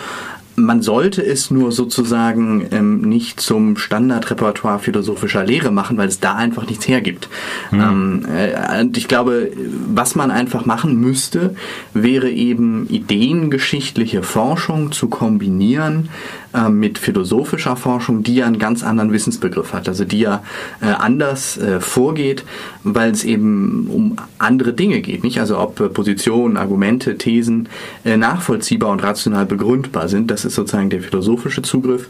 [0.59, 6.33] man sollte es nur sozusagen ähm, nicht zum Standardrepertoire philosophischer Lehre machen, weil es da
[6.33, 7.29] einfach nichts hergibt.
[7.69, 7.79] Mhm.
[7.79, 9.51] Ähm, äh, und ich glaube,
[9.87, 11.55] was man einfach machen müsste,
[11.93, 16.09] wäre eben ideengeschichtliche Forschung zu kombinieren
[16.53, 20.43] äh, mit philosophischer Forschung, die ja einen ganz anderen Wissensbegriff hat, also die ja
[20.81, 22.45] äh, anders äh, vorgeht,
[22.83, 25.39] weil es eben um andere Dinge geht, nicht?
[25.39, 27.69] Also ob äh, Positionen, Argumente, Thesen
[28.03, 32.07] nachvollziehbar und rational begründbar sind, das ist sozusagen der philosophische Zugriff.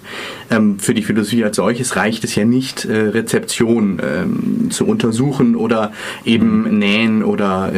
[0.52, 5.92] Ähm, für die Philosophie als solches reicht es ja nicht, Rezeption ähm, zu untersuchen oder
[6.26, 6.78] eben mhm.
[6.78, 7.72] Nähen oder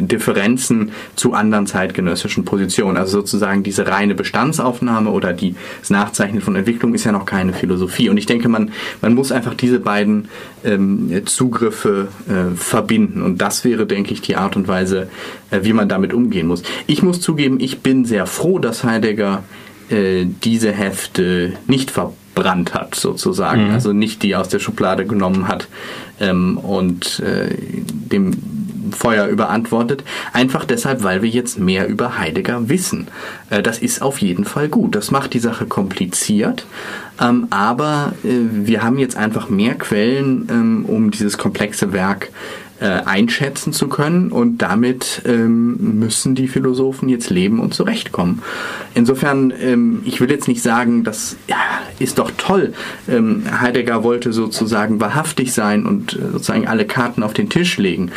[0.00, 2.96] Differenzen zu anderen zeitgenössischen Positionen.
[2.96, 5.54] Also sozusagen diese reine Bestandsaufnahme oder die,
[6.00, 8.08] Nachzeichnen von Entwicklung ist ja noch keine Philosophie.
[8.08, 8.70] Und ich denke, man,
[9.02, 10.28] man muss einfach diese beiden
[10.64, 13.22] ähm, Zugriffe äh, verbinden.
[13.22, 15.08] Und das wäre, denke ich, die Art und Weise,
[15.50, 16.62] äh, wie man damit umgehen muss.
[16.86, 19.42] Ich muss zugeben, ich bin sehr froh, dass Heidegger
[19.90, 23.68] äh, diese Hefte nicht verbrannt hat, sozusagen.
[23.68, 23.74] Mhm.
[23.74, 25.68] Also nicht die aus der Schublade genommen hat
[26.18, 27.54] ähm, und äh,
[28.12, 28.32] dem
[28.92, 30.04] Feuer überantwortet.
[30.32, 33.08] Einfach deshalb, weil wir jetzt mehr über Heidegger wissen.
[33.50, 34.94] Äh, das ist auf jeden Fall gut.
[34.94, 36.66] Das macht die Sache kompliziert.
[37.20, 42.30] Ähm, aber äh, wir haben jetzt einfach mehr Quellen, ähm, um dieses komplexe Werk
[42.80, 48.42] äh, einschätzen zu können und damit ähm, müssen die Philosophen jetzt leben und zurechtkommen.
[48.94, 51.56] Insofern, ähm, ich will jetzt nicht sagen, das ja,
[51.98, 52.72] ist doch toll.
[53.06, 58.12] Ähm, Heidegger wollte sozusagen wahrhaftig sein und äh, sozusagen alle Karten auf den Tisch legen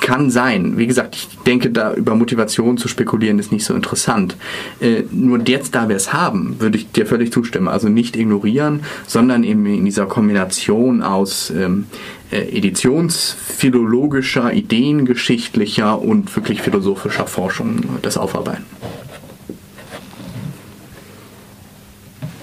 [0.00, 0.78] kann sein.
[0.78, 4.36] Wie gesagt, ich denke, da über Motivation zu spekulieren ist nicht so interessant.
[4.80, 7.68] Äh, nur jetzt, da wir es haben, würde ich dir völlig zustimmen.
[7.68, 11.86] Also nicht ignorieren, sondern eben in dieser Kombination aus ähm,
[12.30, 18.64] äh, editionsphilologischer, ideengeschichtlicher und wirklich philosophischer Forschung das aufarbeiten.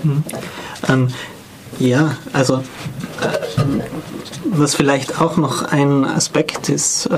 [0.04, 0.24] Hm.
[0.90, 1.08] Ähm,
[1.80, 2.64] ja, also
[3.22, 3.28] äh,
[4.58, 7.18] was vielleicht auch noch ein Aspekt ist, äh,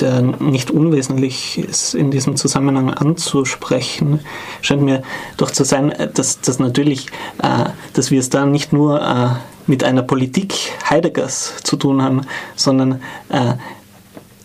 [0.00, 4.20] der nicht unwesentlich ist in diesem Zusammenhang anzusprechen,
[4.60, 5.02] scheint mir
[5.36, 7.06] doch zu sein, dass, dass natürlich,
[7.42, 9.28] äh, dass wir es da nicht nur äh,
[9.66, 10.54] mit einer Politik
[10.88, 12.22] Heideggers zu tun haben,
[12.56, 13.54] sondern äh,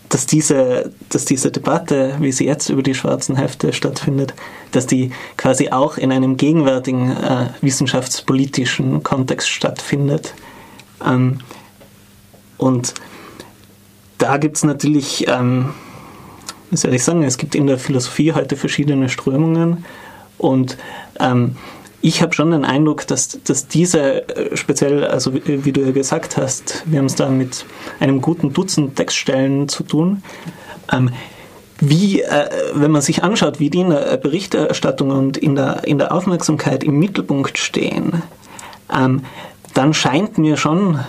[0.08, 4.34] dass diese, dass diese Debatte, wie sie jetzt über die schwarzen Hefte stattfindet,
[4.70, 10.34] dass die quasi auch in einem gegenwärtigen äh, wissenschaftspolitischen Kontext stattfindet.
[11.04, 11.38] Ähm,
[12.64, 12.94] und
[14.16, 15.74] da gibt es natürlich, ähm,
[16.70, 19.84] was soll ich sagen, es gibt in der Philosophie heute verschiedene Strömungen
[20.38, 20.78] und
[21.20, 21.56] ähm,
[22.00, 25.90] ich habe schon den Eindruck, dass, dass diese äh, speziell, also wie, wie, du ja
[25.90, 27.66] gesagt hast, wir haben es da mit
[28.00, 30.22] einem guten Dutzend Textstellen zu tun.
[30.90, 31.10] Ähm,
[31.80, 35.98] wie, äh, wenn man sich anschaut, wie die in der Berichterstattung und in der, in
[35.98, 38.22] der Aufmerksamkeit im Mittelpunkt stehen,
[38.90, 39.22] ähm,
[39.74, 41.00] dann scheint mir schon,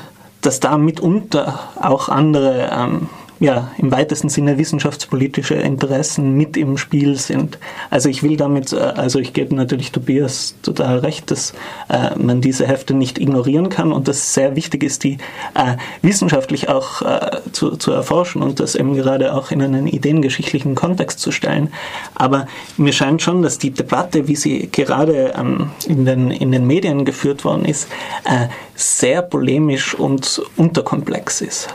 [0.45, 7.17] dass da mitunter auch andere ähm, ja, im weitesten Sinne wissenschaftspolitische Interessen mit im Spiel
[7.17, 7.57] sind.
[7.89, 11.53] Also ich will damit, äh, also ich gebe natürlich Tobias total recht, dass
[11.89, 15.17] äh, man diese Hefte nicht ignorieren kann und dass es sehr wichtig ist, die
[15.53, 20.75] äh, wissenschaftlich auch äh, zu, zu erforschen und das eben gerade auch in einen ideengeschichtlichen
[20.75, 21.73] Kontext zu stellen.
[22.15, 26.65] Aber mir scheint schon, dass die Debatte, wie sie gerade ähm, in, den, in den
[26.65, 27.89] Medien geführt worden ist,
[28.23, 31.69] äh, sehr polemisch und unterkomplex ist.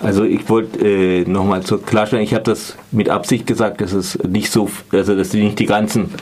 [0.00, 4.18] Also ich wollte äh, nochmal zur klarstellen, ich habe das mit Absicht gesagt, dass es
[4.26, 6.14] nicht so, also dass nicht die ganzen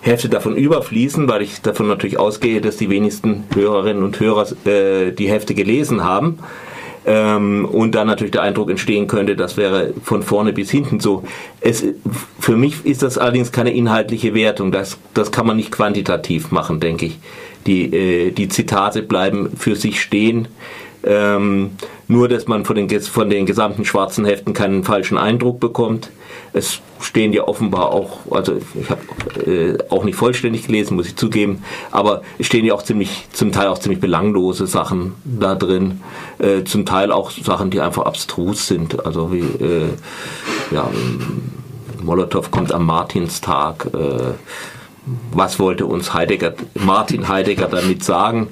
[0.00, 5.12] Hefte davon überfließen, weil ich davon natürlich ausgehe, dass die wenigsten Hörerinnen und Hörer äh,
[5.12, 6.38] die Hefte gelesen haben.
[7.04, 11.24] Ähm, und dann natürlich der Eindruck entstehen könnte, das wäre von vorne bis hinten so.
[11.60, 11.84] Es,
[12.38, 14.72] für mich ist das allerdings keine inhaltliche Wertung.
[14.72, 17.18] Das, das kann man nicht quantitativ machen, denke ich.
[17.66, 20.48] Die, äh, die Zitate bleiben für sich stehen.
[21.04, 21.70] Ähm,
[22.08, 26.10] nur, dass man von den, von den gesamten schwarzen Heften keinen falschen Eindruck bekommt.
[26.52, 31.16] Es stehen ja offenbar auch, also ich habe äh, auch nicht vollständig gelesen, muss ich
[31.16, 36.00] zugeben, aber es stehen ja auch ziemlich, zum Teil auch ziemlich belanglose Sachen da drin,
[36.38, 39.88] äh, zum Teil auch Sachen, die einfach abstrus sind, also wie, äh,
[40.70, 40.88] ja,
[42.02, 44.34] Molotow kommt am Martinstag, äh,
[45.32, 48.48] was wollte uns Heidegger, Martin Heidegger damit sagen?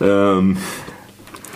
[0.00, 0.56] Ähm,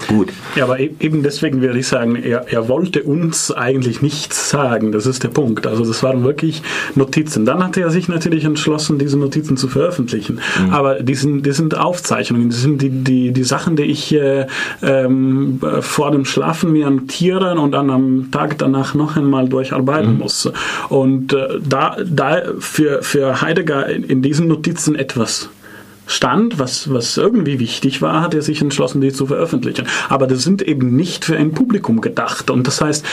[0.07, 0.32] Gut.
[0.55, 4.92] Ja, aber e- eben deswegen würde ich sagen, er, er wollte uns eigentlich nichts sagen.
[4.92, 5.66] Das ist der Punkt.
[5.66, 6.62] Also das waren wirklich
[6.94, 7.44] Notizen.
[7.44, 10.40] Dann hat er sich natürlich entschlossen, diese Notizen zu veröffentlichen.
[10.61, 10.70] Mhm.
[10.72, 12.51] Aber die sind, die sind Aufzeichnungen.
[12.51, 14.46] Das sind die, die, die Sachen, die ich äh,
[14.82, 20.18] ähm, vor dem Schlafen mir notiere und dann am Tag danach noch einmal durcharbeiten mhm.
[20.18, 20.51] muss.
[20.88, 25.51] Und äh, da, da für, für Heidegger in, in diesen Notizen etwas
[26.09, 29.86] stand, was, was irgendwie wichtig war, hat er sich entschlossen, die zu veröffentlichen.
[30.09, 32.50] Aber das sind eben nicht für ein Publikum gedacht.
[32.50, 33.04] Und das heißt,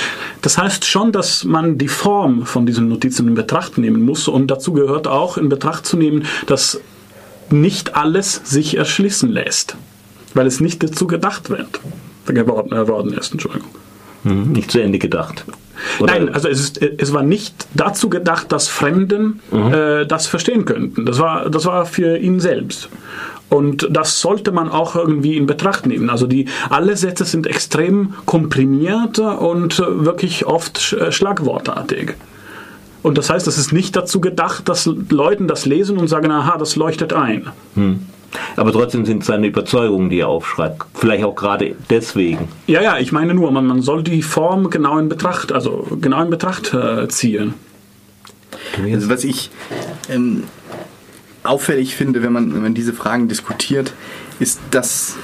[0.42, 4.28] das heißt schon, dass man die Form von diesen Notizen in Betracht nehmen muss.
[4.28, 6.80] Und dazu gehört auch in Betracht zu nehmen, dass
[7.52, 9.76] nicht alles sich erschließen lässt,
[10.34, 11.82] weil es nicht dazu gedacht wird,
[12.26, 13.34] geworden, äh, ist.
[13.34, 13.70] Entschuldigung.
[14.24, 15.46] Mhm, nicht zu Ende gedacht.
[16.00, 16.14] Oder?
[16.14, 19.74] Nein, also es, ist, es war nicht dazu gedacht, dass Fremden mhm.
[19.74, 21.06] äh, das verstehen könnten.
[21.06, 22.90] Das war, das war für ihn selbst.
[23.50, 26.10] Und das sollte man auch irgendwie in Betracht nehmen.
[26.10, 32.16] Also die, alle Sätze sind extrem komprimiert und wirklich oft äh, schlagwortartig.
[33.04, 36.58] Und das heißt, es ist nicht dazu gedacht, dass Leuten das lesen und sagen, aha,
[36.58, 37.52] das leuchtet ein.
[37.76, 38.00] Hm.
[38.56, 40.86] Aber trotzdem sind es seine Überzeugungen, die er aufschreibt.
[40.94, 42.48] Vielleicht auch gerade deswegen.
[42.68, 46.22] Ja, ja, ich meine nur, man, man soll die Form genau in Betracht, also genau
[46.24, 47.54] in Betracht äh, ziehen.
[48.92, 49.52] Also was ich
[50.10, 50.44] ähm,
[51.44, 53.94] auffällig finde, wenn man, wenn man diese Fragen diskutiert,
[54.40, 55.16] ist, dass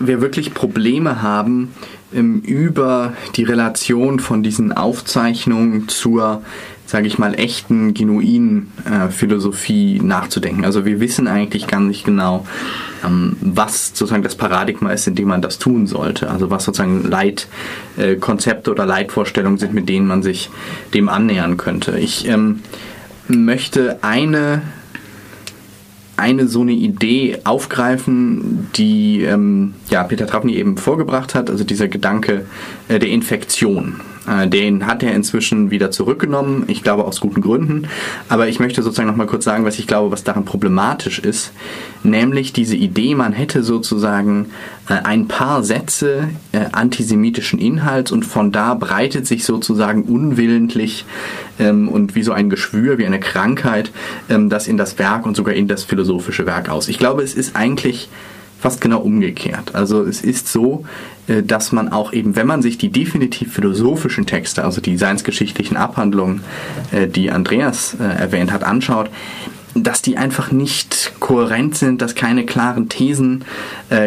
[0.00, 1.74] wir wirklich Probleme haben,
[2.14, 6.42] ähm, über die Relation von diesen Aufzeichnungen zur
[6.88, 10.64] sage ich mal, echten, genuinen äh, Philosophie nachzudenken.
[10.64, 12.46] Also wir wissen eigentlich gar nicht genau,
[13.04, 16.30] ähm, was sozusagen das Paradigma ist, in dem man das tun sollte.
[16.30, 20.48] Also was sozusagen Leitkonzepte äh, oder Leitvorstellungen sind, mit denen man sich
[20.94, 21.98] dem annähern könnte.
[21.98, 22.60] Ich ähm,
[23.28, 24.62] möchte eine
[26.16, 31.86] eine so eine Idee aufgreifen, die ähm, ja, Peter Trapny eben vorgebracht hat, also dieser
[31.86, 32.46] Gedanke
[32.88, 34.00] äh, der Infektion.
[34.28, 37.88] Äh, den hat er inzwischen wieder zurückgenommen, ich glaube aus guten Gründen.
[38.28, 41.52] Aber ich möchte sozusagen noch mal kurz sagen, was ich glaube, was daran problematisch ist.
[42.02, 44.46] Nämlich diese Idee, man hätte sozusagen
[44.88, 51.04] äh, ein paar Sätze äh, antisemitischen Inhalts und von da breitet sich sozusagen unwillentlich
[51.58, 53.90] ähm, und wie so ein Geschwür, wie eine Krankheit,
[54.28, 56.88] ähm, das in das Werk und sogar in das philosophische Werk aus.
[56.88, 58.08] Ich glaube, es ist eigentlich
[58.58, 59.74] fast genau umgekehrt.
[59.74, 60.84] Also es ist so,
[61.28, 65.76] äh, dass man auch eben, wenn man sich die definitiv philosophischen Texte, also die seinsgeschichtlichen
[65.76, 66.42] Abhandlungen,
[66.90, 69.10] äh, die Andreas äh, erwähnt hat, anschaut,
[69.74, 73.44] dass die einfach nicht kohärent sind, dass keine klaren Thesen,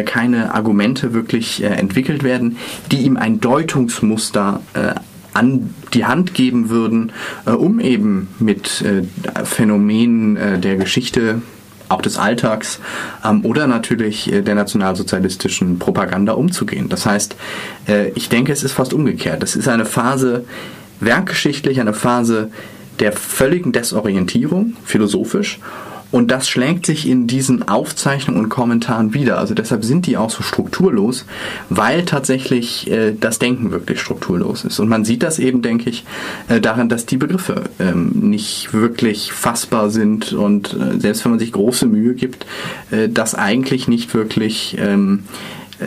[0.04, 2.58] keine Argumente wirklich entwickelt werden,
[2.90, 4.60] die ihm ein Deutungsmuster
[5.32, 7.12] an die Hand geben würden,
[7.46, 8.84] um eben mit
[9.44, 11.40] Phänomenen der Geschichte
[11.92, 12.80] auch des Alltags
[13.24, 16.88] ähm, oder natürlich äh, der nationalsozialistischen Propaganda umzugehen.
[16.88, 17.36] Das heißt,
[17.88, 19.42] äh, ich denke, es ist fast umgekehrt.
[19.42, 20.44] Es ist eine Phase,
[21.00, 22.50] werkgeschichtlich eine Phase
[23.00, 25.60] der völligen Desorientierung, philosophisch,
[26.12, 29.38] und das schlägt sich in diesen Aufzeichnungen und Kommentaren wieder.
[29.38, 31.24] Also deshalb sind die auch so strukturlos,
[31.70, 34.78] weil tatsächlich äh, das Denken wirklich strukturlos ist.
[34.78, 36.04] Und man sieht das eben, denke ich,
[36.48, 41.38] äh, daran, dass die Begriffe ähm, nicht wirklich fassbar sind und äh, selbst wenn man
[41.38, 42.44] sich große Mühe gibt,
[42.90, 45.24] äh, das eigentlich nicht wirklich ähm,
[45.80, 45.86] äh,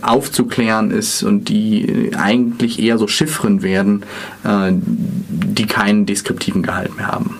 [0.00, 4.04] aufzuklären ist und die äh, eigentlich eher so Chiffren werden,
[4.42, 7.36] die keinen deskriptiven Gehalt mehr haben.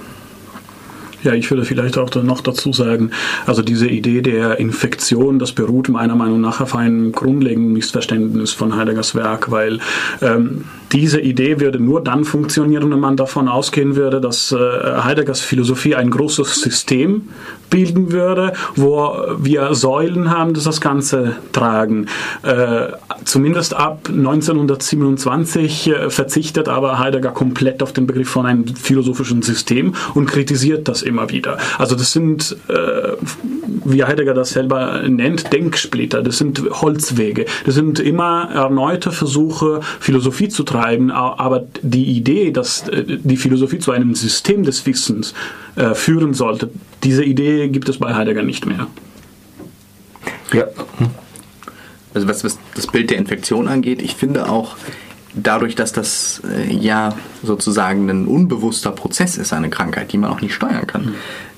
[1.27, 3.11] Ja, ich würde vielleicht auch noch dazu sagen,
[3.47, 8.77] also diese Idee der Infektion, das beruht meiner Meinung nach auf einem grundlegenden Missverständnis von
[8.77, 9.81] Heideggers Werk, weil
[10.23, 15.41] ähm, diese Idee würde nur dann funktionieren, wenn man davon ausgehen würde, dass äh, Heideggers
[15.41, 17.23] Philosophie ein großes System
[17.71, 22.07] bilden würde, wo wir Säulen haben, die das Ganze tragen.
[22.43, 22.89] Äh,
[23.25, 29.95] zumindest ab 1927 äh, verzichtet aber Heidegger komplett auf den Begriff von einem philosophischen System
[30.15, 31.59] und kritisiert das immer wieder.
[31.79, 33.13] Also das sind, äh,
[33.85, 40.49] wie Heidegger das selber nennt, Denksplitter, das sind Holzwege, das sind immer erneute Versuche, Philosophie
[40.49, 45.35] zu treiben, aber die Idee, dass äh, die Philosophie zu einem System des Wissens
[45.77, 46.71] äh, führen sollte,
[47.05, 48.87] diese Idee gibt es bei Heidegger nicht mehr.
[50.53, 50.65] Ja.
[52.15, 54.77] Also was, was das Bild der Infektion angeht, ich finde auch,
[55.35, 60.41] dadurch, dass das äh, ja sozusagen ein unbewusster Prozess ist, eine Krankheit, die man auch
[60.41, 61.15] nicht steuern kann, mhm.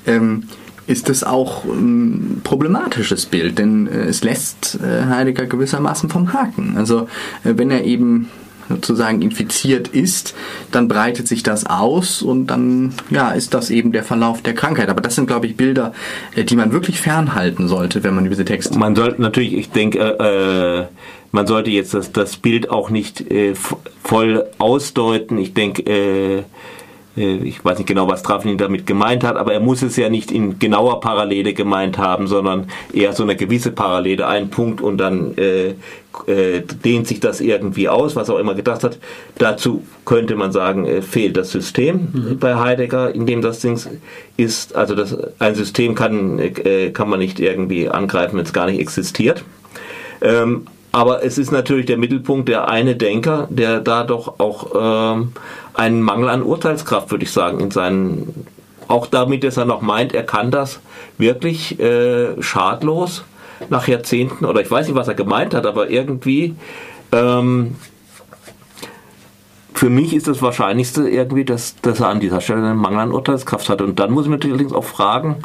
[0.06, 0.42] ähm,
[0.86, 6.76] ist es auch ein problematisches Bild, denn äh, es lässt äh, Heidegger gewissermaßen vom Haken.
[6.76, 7.08] Also
[7.44, 8.28] äh, wenn er eben
[8.68, 10.34] sozusagen infiziert ist,
[10.70, 14.88] dann breitet sich das aus und dann ja, ist das eben der Verlauf der Krankheit.
[14.88, 15.92] Aber das sind, glaube ich, Bilder,
[16.34, 18.78] äh, die man wirklich fernhalten sollte, wenn man über diese Texte.
[18.78, 20.94] Man sollte natürlich, ich denke, äh,
[21.32, 23.54] man sollte jetzt das, das Bild auch nicht äh,
[24.02, 25.38] voll ausdeuten.
[25.38, 26.42] Ich denke, äh,
[27.18, 30.08] äh, ich weiß nicht genau, was Trafnin damit gemeint hat, aber er muss es ja
[30.08, 34.98] nicht in genauer Parallele gemeint haben, sondern eher so eine gewisse Parallele, ein Punkt und
[34.98, 35.74] dann äh,
[36.26, 38.98] äh, dehnt sich das irgendwie aus, was auch immer gedacht hat.
[39.38, 42.38] Dazu könnte man sagen, äh, fehlt das System mhm.
[42.38, 43.78] bei Heidegger, in dem das Ding
[44.36, 44.74] ist.
[44.74, 48.80] Also das, ein System kann, äh, kann man nicht irgendwie angreifen, wenn es gar nicht
[48.80, 49.44] existiert.
[50.20, 55.32] Ähm, aber es ist natürlich der Mittelpunkt der eine Denker, der da doch auch ähm,
[55.74, 58.46] einen Mangel an Urteilskraft, würde ich sagen, in seinen,
[58.88, 60.80] auch damit, dass er noch meint, er kann das
[61.18, 63.24] wirklich äh, schadlos
[63.70, 66.54] nach Jahrzehnten, oder ich weiß nicht, was er gemeint hat, aber irgendwie,
[67.12, 67.76] ähm,
[69.78, 73.12] für mich ist das Wahrscheinlichste irgendwie, dass, dass er an dieser Stelle einen Mangel an
[73.12, 73.80] Urteilskraft hat.
[73.80, 75.36] Und dann muss ich mich natürlich auch fragen,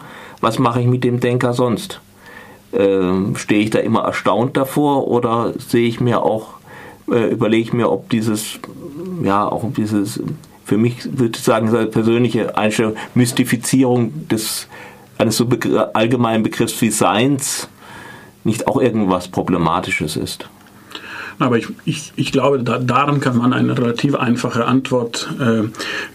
[0.41, 2.01] was mache ich mit dem Denker sonst?
[2.73, 6.55] Ähm, stehe ich da immer erstaunt davor oder sehe ich mir auch,
[7.11, 8.59] äh, überlege ich mir, ob dieses,
[9.21, 10.19] ja, auch dieses,
[10.65, 14.67] für mich würde ich sagen, persönliche Einstellung, Mystifizierung des,
[15.19, 17.69] eines so begr allgemeinen Begriffs wie Seins
[18.43, 20.49] nicht auch irgendwas Problematisches ist.
[21.39, 25.63] Aber ich, ich, ich glaube, da, daran kann man eine relativ einfache Antwort äh,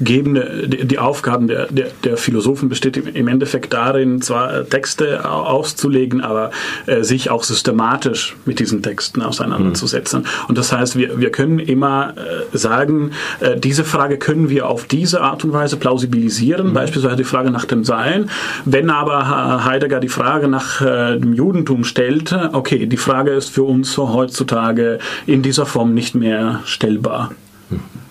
[0.03, 0.41] geben.
[0.66, 6.21] Die, die Aufgaben der, der, der, Philosophen besteht im Endeffekt darin, zwar äh, Texte auszulegen,
[6.21, 6.51] aber
[6.87, 10.21] äh, sich auch systematisch mit diesen Texten auseinanderzusetzen.
[10.21, 10.49] Mhm.
[10.49, 14.85] Und das heißt, wir, wir können immer äh, sagen, äh, diese Frage können wir auf
[14.87, 16.73] diese Art und Weise plausibilisieren, mhm.
[16.75, 18.31] beispielsweise die Frage nach dem Sein.
[18.64, 23.62] Wenn aber Heidegger die Frage nach äh, dem Judentum stellt, okay, die Frage ist für
[23.64, 27.32] uns heutzutage in dieser Form nicht mehr stellbar.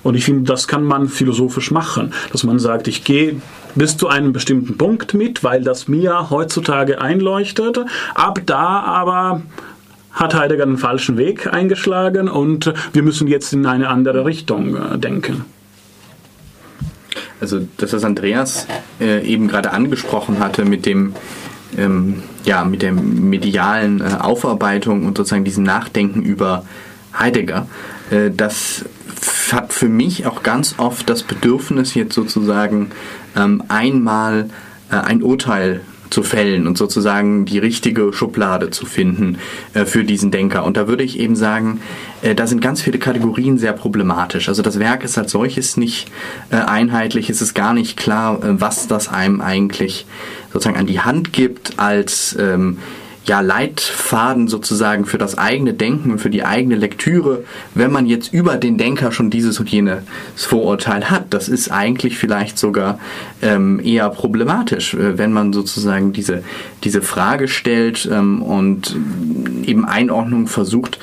[0.03, 3.41] Und ich finde, das kann man philosophisch machen, dass man sagt, ich gehe
[3.75, 7.79] bis zu einem bestimmten Punkt mit, weil das mir heutzutage einleuchtet.
[8.15, 9.41] Ab da aber
[10.11, 14.97] hat Heidegger einen falschen Weg eingeschlagen und wir müssen jetzt in eine andere Richtung äh,
[14.97, 15.45] denken.
[17.39, 18.67] Also das, was Andreas
[18.99, 21.13] äh, eben gerade angesprochen hatte mit dem
[21.77, 26.63] ähm, ja, mit der medialen äh, Aufarbeitung und sozusagen diesem Nachdenken über
[27.19, 27.67] Heidegger,
[28.11, 28.85] äh, das
[29.51, 32.91] hat für mich auch ganz oft das Bedürfnis, jetzt sozusagen
[33.35, 34.49] ähm, einmal
[34.91, 39.39] äh, ein Urteil zu fällen und sozusagen die richtige Schublade zu finden
[39.73, 40.63] äh, für diesen Denker.
[40.63, 41.81] Und da würde ich eben sagen,
[42.35, 44.49] da sind ganz viele Kategorien sehr problematisch.
[44.49, 46.09] Also das Werk ist als solches nicht
[46.49, 50.07] einheitlich, es ist gar nicht klar, was das einem eigentlich
[50.51, 52.79] sozusagen an die Hand gibt als ähm,
[53.27, 57.43] ja, Leitfaden sozusagen für das eigene Denken und für die eigene Lektüre,
[57.75, 60.01] wenn man jetzt über den Denker schon dieses und jenes
[60.35, 61.25] Vorurteil hat.
[61.31, 62.99] Das ist eigentlich vielleicht sogar
[63.41, 66.43] ähm, eher problematisch, äh, wenn man sozusagen diese,
[66.83, 68.95] diese Frage stellt ähm, und
[69.63, 70.99] eben Einordnungen versucht,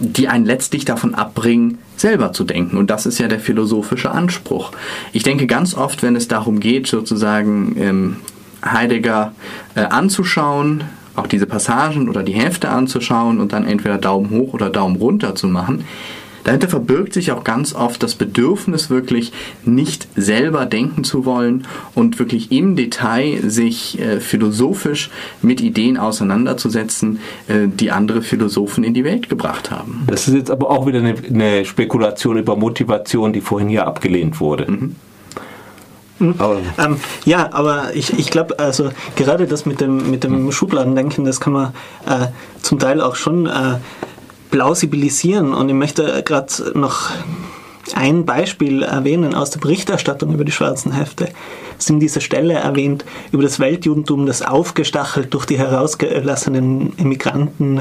[0.00, 2.78] die einen letztlich davon abbringen, selber zu denken.
[2.78, 4.72] Und das ist ja der philosophische Anspruch.
[5.12, 8.16] Ich denke ganz oft, wenn es darum geht, sozusagen ähm,
[8.64, 9.34] Heidegger
[9.74, 10.84] äh, anzuschauen,
[11.16, 15.34] auch diese Passagen oder die Hälfte anzuschauen und dann entweder Daumen hoch oder Daumen runter
[15.34, 15.84] zu machen.
[16.44, 19.32] Dahinter verbirgt sich auch ganz oft das Bedürfnis, wirklich
[19.64, 25.10] nicht selber denken zu wollen und wirklich im Detail sich äh, philosophisch
[25.40, 30.02] mit Ideen auseinanderzusetzen, äh, die andere Philosophen in die Welt gebracht haben.
[30.08, 34.40] Das ist jetzt aber auch wieder eine, eine Spekulation über Motivation, die vorhin hier abgelehnt
[34.40, 34.70] wurde.
[34.70, 34.96] Mhm.
[36.38, 41.24] Aber ähm, ja, aber ich, ich glaube, also gerade das mit dem, mit dem Schubladendenken,
[41.24, 41.74] das kann man
[42.06, 42.28] äh,
[42.60, 43.78] zum Teil auch schon äh,
[44.50, 45.54] plausibilisieren.
[45.54, 47.10] Und ich möchte gerade noch
[47.94, 51.28] ein Beispiel erwähnen aus der Berichterstattung über die schwarzen Hefte.
[51.78, 57.80] Es sind diese Stelle erwähnt über das Weltjudentum, das aufgestachelt durch die herausgelassenen Immigranten.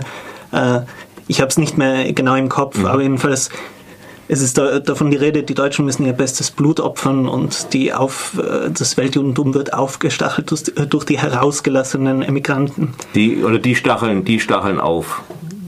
[0.51, 0.81] Äh,
[1.27, 2.85] ich habe es nicht mehr genau im Kopf, mhm.
[2.87, 3.49] aber jedenfalls
[4.31, 7.91] es ist da, davon die Rede, die Deutschen müssen ihr bestes Blut opfern und die
[7.91, 10.49] auf, äh, das Weltjudentum wird aufgestachelt
[10.89, 12.93] durch die herausgelassenen Emigranten.
[13.13, 15.21] Die, oder die stacheln, die stacheln auf.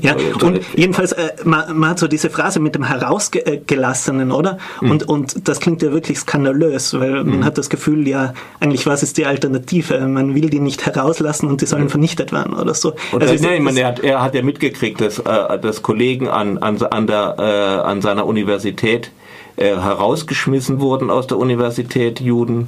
[0.04, 4.58] Ja, und jedenfalls, äh, man, man, hat so diese Phrase mit dem Herausgelassenen, oder?
[4.82, 4.92] Mhm.
[4.92, 7.30] Und, und das klingt ja wirklich skandalös, weil mhm.
[7.32, 10.06] man hat das Gefühl, ja, eigentlich was ist die Alternative?
[10.06, 11.90] Man will die nicht herauslassen und die sollen mhm.
[11.90, 12.96] vernichtet werden oder so.
[13.14, 16.58] Und also, nee, meine, er, hat, er hat ja mitgekriegt, dass, äh, dass Kollegen an,
[16.58, 19.10] an, an, der, äh, an seiner Universität
[19.56, 22.68] äh, herausgeschmissen wurden aus der Universität, Juden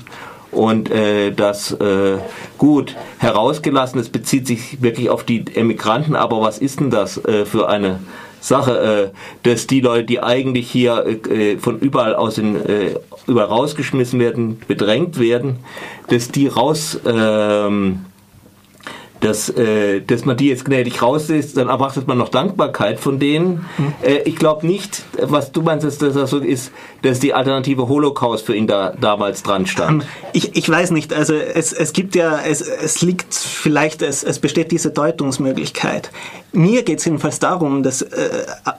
[0.55, 2.17] und äh, das äh,
[2.57, 7.45] gut herausgelassen, es bezieht sich wirklich auf die Emigranten, aber was ist denn das äh,
[7.45, 7.99] für eine
[8.45, 12.95] Sache, äh, dass die Leute, die eigentlich hier äh, von überall aus in, äh,
[13.27, 15.57] überall rausgeschmissen werden, bedrängt werden,
[16.07, 18.05] dass die raus ähm,
[19.26, 23.65] dass, äh, dass man die jetzt gnädig rauslässt, dann erwartet man noch Dankbarkeit von denen.
[23.78, 23.93] Mhm.
[24.03, 26.71] Äh, ich glaube nicht, was du meinst, dass das so ist,
[27.01, 30.03] dass die alternative Holocaust für ihn da damals dran stand.
[30.03, 34.23] Ähm, ich, ich weiß nicht, also es, es gibt ja, es, es liegt vielleicht, es,
[34.23, 36.11] es besteht diese Deutungsmöglichkeit.
[36.51, 38.30] Mir geht es jedenfalls darum, dass, äh,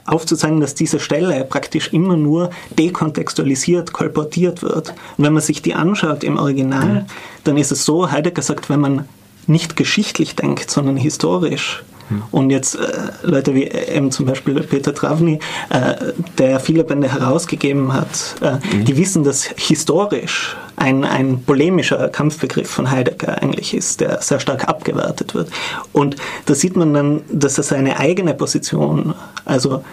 [0.05, 4.93] aufzuzeigen, dass diese Stelle praktisch immer nur dekontextualisiert, kolportiert wird.
[5.17, 7.05] Und wenn man sich die anschaut im Original, mhm.
[7.43, 9.09] dann ist es so, Heidegger sagt, wenn man
[9.47, 11.83] nicht geschichtlich denkt, sondern historisch.
[12.09, 12.23] Hm.
[12.31, 12.79] Und jetzt äh,
[13.23, 15.39] Leute wie äh, eben zum Beispiel Peter Travny,
[15.69, 15.95] äh,
[16.37, 18.85] der viele Bände herausgegeben hat, äh, mhm.
[18.85, 24.69] die wissen, dass historisch ein, ein polemischer Kampfbegriff von Heidegger eigentlich ist, der sehr stark
[24.69, 25.49] abgewertet wird.
[25.91, 29.83] Und da sieht man dann, dass er seine eigene Position, also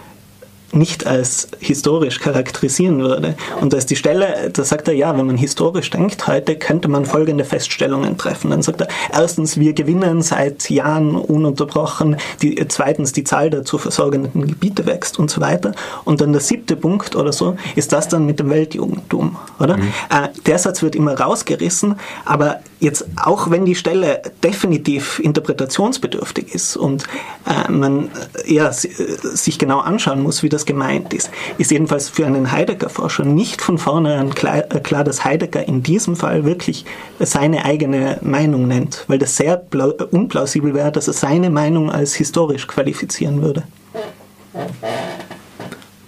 [0.74, 3.34] nicht als historisch charakterisieren würde.
[3.60, 6.88] Und da ist die Stelle, da sagt er, ja, wenn man historisch denkt heute, könnte
[6.88, 8.50] man folgende Feststellungen treffen.
[8.50, 13.78] Dann sagt er, erstens, wir gewinnen seit Jahren ununterbrochen, die, zweitens, die Zahl der zu
[13.78, 15.72] versorgenden Gebiete wächst und so weiter.
[16.04, 19.76] Und dann der siebte Punkt oder so, ist das dann mit dem Weltjugendtum, oder?
[19.76, 19.92] Mhm.
[20.10, 26.76] Äh, der Satz wird immer rausgerissen, aber jetzt, auch wenn die Stelle definitiv interpretationsbedürftig ist
[26.76, 27.04] und
[27.46, 28.10] äh, man
[28.46, 33.24] äh, ja, sich genau anschauen muss, wie das gemeint ist, ist jedenfalls für einen Heidegger-Forscher
[33.24, 36.84] nicht von vornherein klar, äh, klar, dass Heidegger in diesem Fall wirklich
[37.18, 39.62] seine eigene Meinung nennt, weil das sehr
[40.10, 43.64] unplausibel wäre, dass er seine Meinung als historisch qualifizieren würde.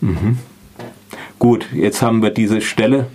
[0.01, 0.39] Mhm.
[1.39, 3.07] Gut, jetzt haben wir diese Stelle.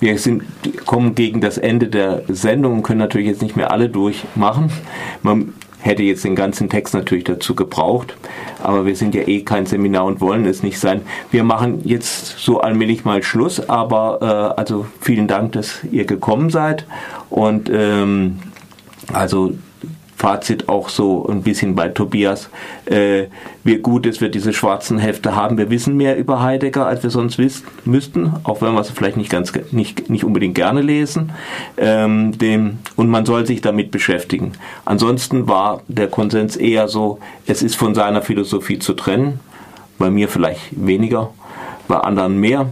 [0.00, 0.44] Wir sind,
[0.86, 4.70] kommen gegen das Ende der Sendung und können natürlich jetzt nicht mehr alle durchmachen.
[5.22, 5.54] Man
[5.88, 8.16] hätte jetzt den ganzen Text natürlich dazu gebraucht,
[8.62, 11.00] aber wir sind ja eh kein Seminar und wollen es nicht sein.
[11.30, 16.50] Wir machen jetzt so allmählich mal Schluss, aber äh, also vielen Dank, dass ihr gekommen
[16.50, 16.86] seid.
[17.30, 18.38] Und ähm,
[19.12, 19.54] also
[20.18, 22.50] Fazit auch so ein bisschen bei Tobias,
[22.86, 23.26] äh,
[23.62, 25.58] wie gut es wir diese schwarzen Hefte haben.
[25.58, 29.16] Wir wissen mehr über Heidegger, als wir sonst wissen müssten, auch wenn wir es vielleicht
[29.16, 31.30] nicht ganz nicht, nicht unbedingt gerne lesen.
[31.76, 34.54] Ähm, dem, und man soll sich damit beschäftigen.
[34.84, 39.38] Ansonsten war der Konsens eher so, es ist von seiner Philosophie zu trennen.
[39.98, 41.30] Bei mir vielleicht weniger,
[41.86, 42.66] bei anderen mehr.